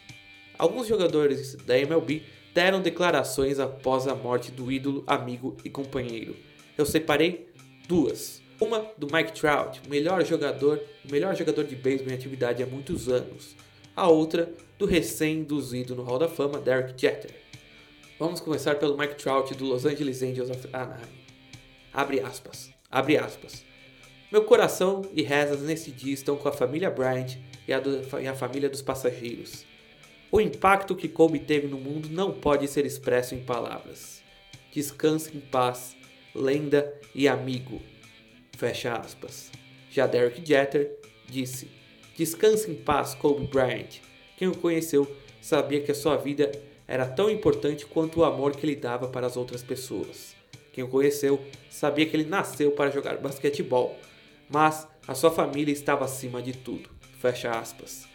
Alguns 0.57 0.87
jogadores 0.87 1.55
da 1.65 1.77
MLB 1.77 2.23
deram 2.53 2.81
declarações 2.81 3.59
após 3.59 4.07
a 4.07 4.15
morte 4.15 4.51
do 4.51 4.71
ídolo, 4.71 5.03
amigo 5.07 5.55
e 5.63 5.69
companheiro. 5.69 6.35
Eu 6.77 6.85
separei 6.85 7.49
duas. 7.87 8.41
Uma 8.59 8.91
do 8.97 9.07
Mike 9.11 9.31
Trout, 9.39 9.81
melhor 9.89 10.25
jogador, 10.25 10.81
melhor 11.09 11.33
jogador 11.35 11.63
de 11.63 11.77
beisebol 11.77 12.11
em 12.11 12.15
atividade 12.15 12.61
há 12.61 12.65
muitos 12.65 13.07
anos. 13.07 13.55
A 13.95 14.09
outra 14.09 14.53
do 14.77 14.85
recém-induzido 14.85 15.95
no 15.95 16.03
Hall 16.03 16.19
da 16.19 16.27
Fama, 16.27 16.59
Derek 16.59 16.99
Jeter. 16.99 17.31
Vamos 18.19 18.41
começar 18.41 18.75
pelo 18.75 18.97
Mike 18.97 19.15
Trout 19.15 19.55
do 19.55 19.65
Los 19.65 19.85
Angeles 19.85 20.21
Angels 20.21 20.49
of 20.49 20.67
Anaheim. 20.73 21.18
Abre 21.93 22.19
aspas. 22.19 22.71
Abre 22.89 23.17
aspas. 23.17 23.65
Meu 24.31 24.43
coração 24.43 25.01
e 25.13 25.23
rezas 25.23 25.61
nesse 25.61 25.91
dia 25.91 26.13
estão 26.13 26.37
com 26.37 26.47
a 26.47 26.51
família 26.51 26.89
Bryant 26.89 27.37
e 27.67 27.73
a, 27.73 27.79
do, 27.79 28.01
e 28.19 28.27
a 28.27 28.35
família 28.35 28.69
dos 28.69 28.81
passageiros. 28.81 29.65
O 30.31 30.39
impacto 30.39 30.95
que 30.95 31.07
Kobe 31.07 31.39
teve 31.39 31.67
no 31.67 31.79
mundo 31.79 32.09
não 32.09 32.31
pode 32.31 32.67
ser 32.67 32.85
expresso 32.85 33.33
em 33.33 33.43
palavras. 33.43 34.21
Descanse 34.71 35.35
em 35.35 35.39
paz, 35.39 35.97
lenda 36.35 36.93
e 37.15 37.27
amigo. 37.27 37.81
Fecha 38.55 38.93
aspas. 38.93 39.51
Já 39.89 40.05
Derek 40.05 40.45
Jeter 40.45 40.99
disse: 41.27 41.71
Descanse 42.15 42.69
em 42.69 42.75
paz, 42.75 43.15
Kobe 43.15 43.47
Bryant. 43.47 43.99
Quem 44.37 44.47
o 44.47 44.55
conheceu 44.55 45.09
sabia 45.41 45.81
que 45.81 45.91
a 45.91 45.95
sua 45.95 46.17
vida 46.17 46.51
era 46.87 47.07
tão 47.07 47.29
importante 47.29 47.85
quanto 47.85 48.19
o 48.19 48.23
amor 48.23 48.55
que 48.55 48.65
ele 48.65 48.75
dava 48.75 49.07
para 49.07 49.25
as 49.25 49.35
outras 49.35 49.63
pessoas. 49.63 50.38
Quem 50.79 50.85
o 50.85 50.87
conheceu 50.87 51.45
sabia 51.69 52.05
que 52.05 52.15
ele 52.15 52.29
nasceu 52.29 52.71
para 52.71 52.89
jogar 52.89 53.17
basquetebol, 53.17 53.99
mas 54.49 54.87
a 55.05 55.13
sua 55.13 55.29
família 55.29 55.73
estava 55.73 56.05
acima 56.05 56.41
de 56.41 56.53
tudo. 56.53 56.89
Fecha 57.19 57.51
aspas. 57.51 58.07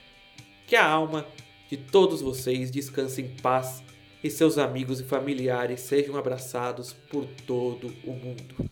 Que 0.66 0.74
a 0.74 0.87
alma 0.87 1.27
de 1.68 1.77
todos 1.77 2.22
vocês 2.22 2.70
descanse 2.70 3.20
em 3.20 3.37
paz 3.37 3.83
e 4.22 4.31
seus 4.31 4.57
amigos 4.57 4.98
e 4.98 5.05
familiares 5.05 5.81
sejam 5.81 6.16
abraçados 6.16 6.94
por 7.11 7.27
todo 7.46 7.92
o 8.03 8.12
mundo. 8.14 8.70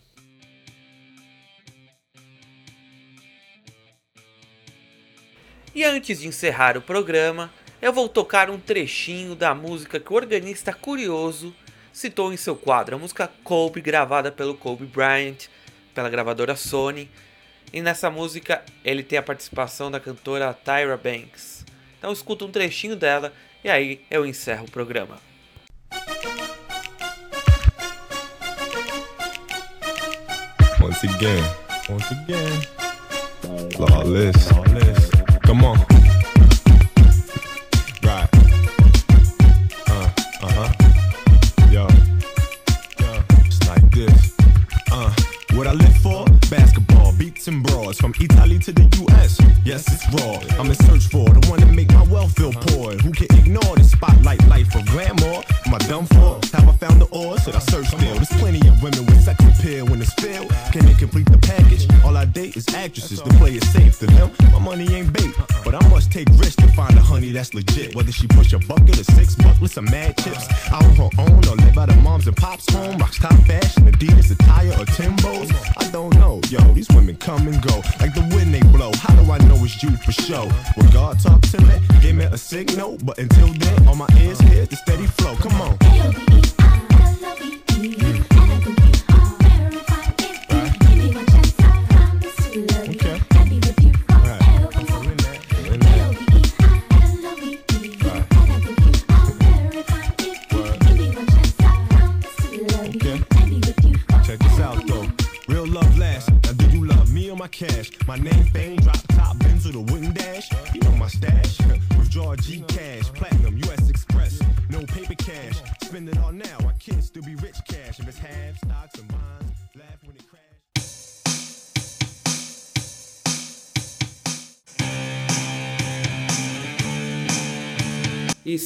E 5.75 5.83
antes 5.83 6.19
de 6.19 6.27
encerrar 6.27 6.75
o 6.77 6.81
programa, 6.81 7.53
eu 7.79 7.93
vou 7.93 8.09
tocar 8.09 8.49
um 8.49 8.59
trechinho 8.59 9.35
da 9.35 9.53
música 9.53 9.99
que 9.99 10.11
o 10.11 10.15
organista 10.15 10.73
curioso 10.73 11.53
citou 11.93 12.33
em 12.33 12.37
seu 12.37 12.55
quadro, 12.55 12.95
a 12.95 12.99
música 12.99 13.29
Kobe, 13.43 13.79
gravada 13.79 14.31
pelo 14.31 14.55
Kobe 14.55 14.85
Bryant, 14.85 15.47
pela 15.93 16.09
gravadora 16.09 16.55
Sony. 16.55 17.09
E 17.71 17.81
nessa 17.81 18.09
música 18.09 18.63
ele 18.83 19.03
tem 19.03 19.17
a 19.17 19.23
participação 19.23 19.89
da 19.89 19.99
cantora 19.99 20.53
Tyra 20.53 20.97
Banks. 20.97 21.63
Então 21.97 22.11
escuta 22.11 22.43
um 22.43 22.51
trechinho 22.51 22.95
dela 22.95 23.31
e 23.63 23.69
aí 23.69 24.01
eu 24.09 24.25
encerro 24.25 24.65
o 24.65 24.71
programa. 24.71 25.17
Once 30.81 31.07
again, 31.07 31.43
once 31.89 32.13
again. 32.13 32.83
Come 35.45 35.65
on. 35.65 36.02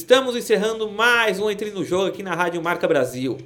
Estamos 0.08 0.34
encerrando 0.34 0.90
mais 0.90 1.38
um 1.38 1.50
Entre 1.50 1.70
no 1.70 1.84
Jogo 1.84 2.06
aqui 2.06 2.22
na 2.22 2.34
Rádio 2.34 2.62
Marca 2.62 2.88
Brasil. 2.88 3.36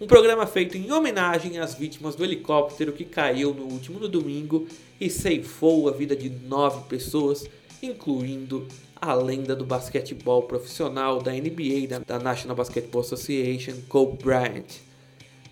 Um 0.00 0.06
programa 0.06 0.46
feito 0.46 0.76
em 0.76 0.92
homenagem 0.92 1.58
às 1.58 1.74
vítimas 1.74 2.14
do 2.14 2.22
helicóptero 2.22 2.92
que 2.92 3.04
caiu 3.04 3.52
no 3.52 3.64
último 3.64 3.98
no 3.98 4.08
domingo 4.08 4.64
e 5.00 5.10
ceifou 5.10 5.88
a 5.88 5.90
vida 5.90 6.14
de 6.14 6.30
nove 6.30 6.84
pessoas, 6.88 7.44
incluindo 7.82 8.68
a 8.94 9.12
lenda 9.12 9.56
do 9.56 9.64
basquetebol 9.64 10.44
profissional 10.44 11.20
da 11.20 11.32
NBA, 11.32 12.04
da 12.06 12.20
National 12.20 12.56
Basketball 12.56 13.00
Association, 13.00 13.74
Kobe 13.88 14.22
Bryant. 14.22 14.82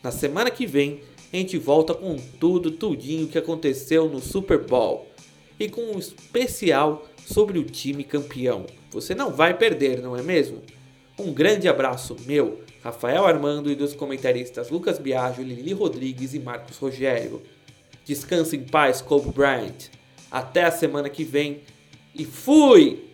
Na 0.01 0.13
semana 0.13 0.49
que 0.49 0.65
vem, 0.65 1.01
a 1.33 1.39
gente 1.39 1.59
volta 1.59 1.93
com 1.93 2.15
tudo, 2.39 2.71
tudinho 2.71 3.27
que 3.27 3.37
aconteceu 3.37 4.09
no 4.09 4.21
Super 4.21 4.59
Bowl 4.65 5.09
e 5.59 5.69
com 5.69 5.81
um 5.81 5.99
especial 5.99 7.09
sobre 7.27 7.59
o 7.59 7.65
time 7.65 8.05
campeão. 8.05 8.67
Você 8.91 9.15
não 9.15 9.31
vai 9.31 9.57
perder, 9.57 10.01
não 10.01 10.17
é 10.17 10.23
mesmo? 10.23 10.63
Um 11.19 11.33
grande 11.33 11.69
abraço 11.69 12.17
meu, 12.27 12.61
Rafael 12.83 13.25
Armando 13.27 13.71
e 13.71 13.75
dos 13.75 13.95
comentaristas 13.95 14.71
Lucas 14.71 14.99
Biagio, 14.99 15.45
Lili 15.45 15.73
Rodrigues 15.73 16.35
e 16.35 16.39
Marcos 16.39 16.79
Rogério. 16.79 17.43
Descanse 18.05 18.57
em 18.57 18.65
paz, 18.65 19.01
Kobe 19.01 19.31
Bryant. 19.31 19.91
Até 20.31 20.65
a 20.65 20.71
semana 20.71 21.09
que 21.09 21.23
vem 21.23 21.61
e 22.15 22.25
fui! 22.25 23.12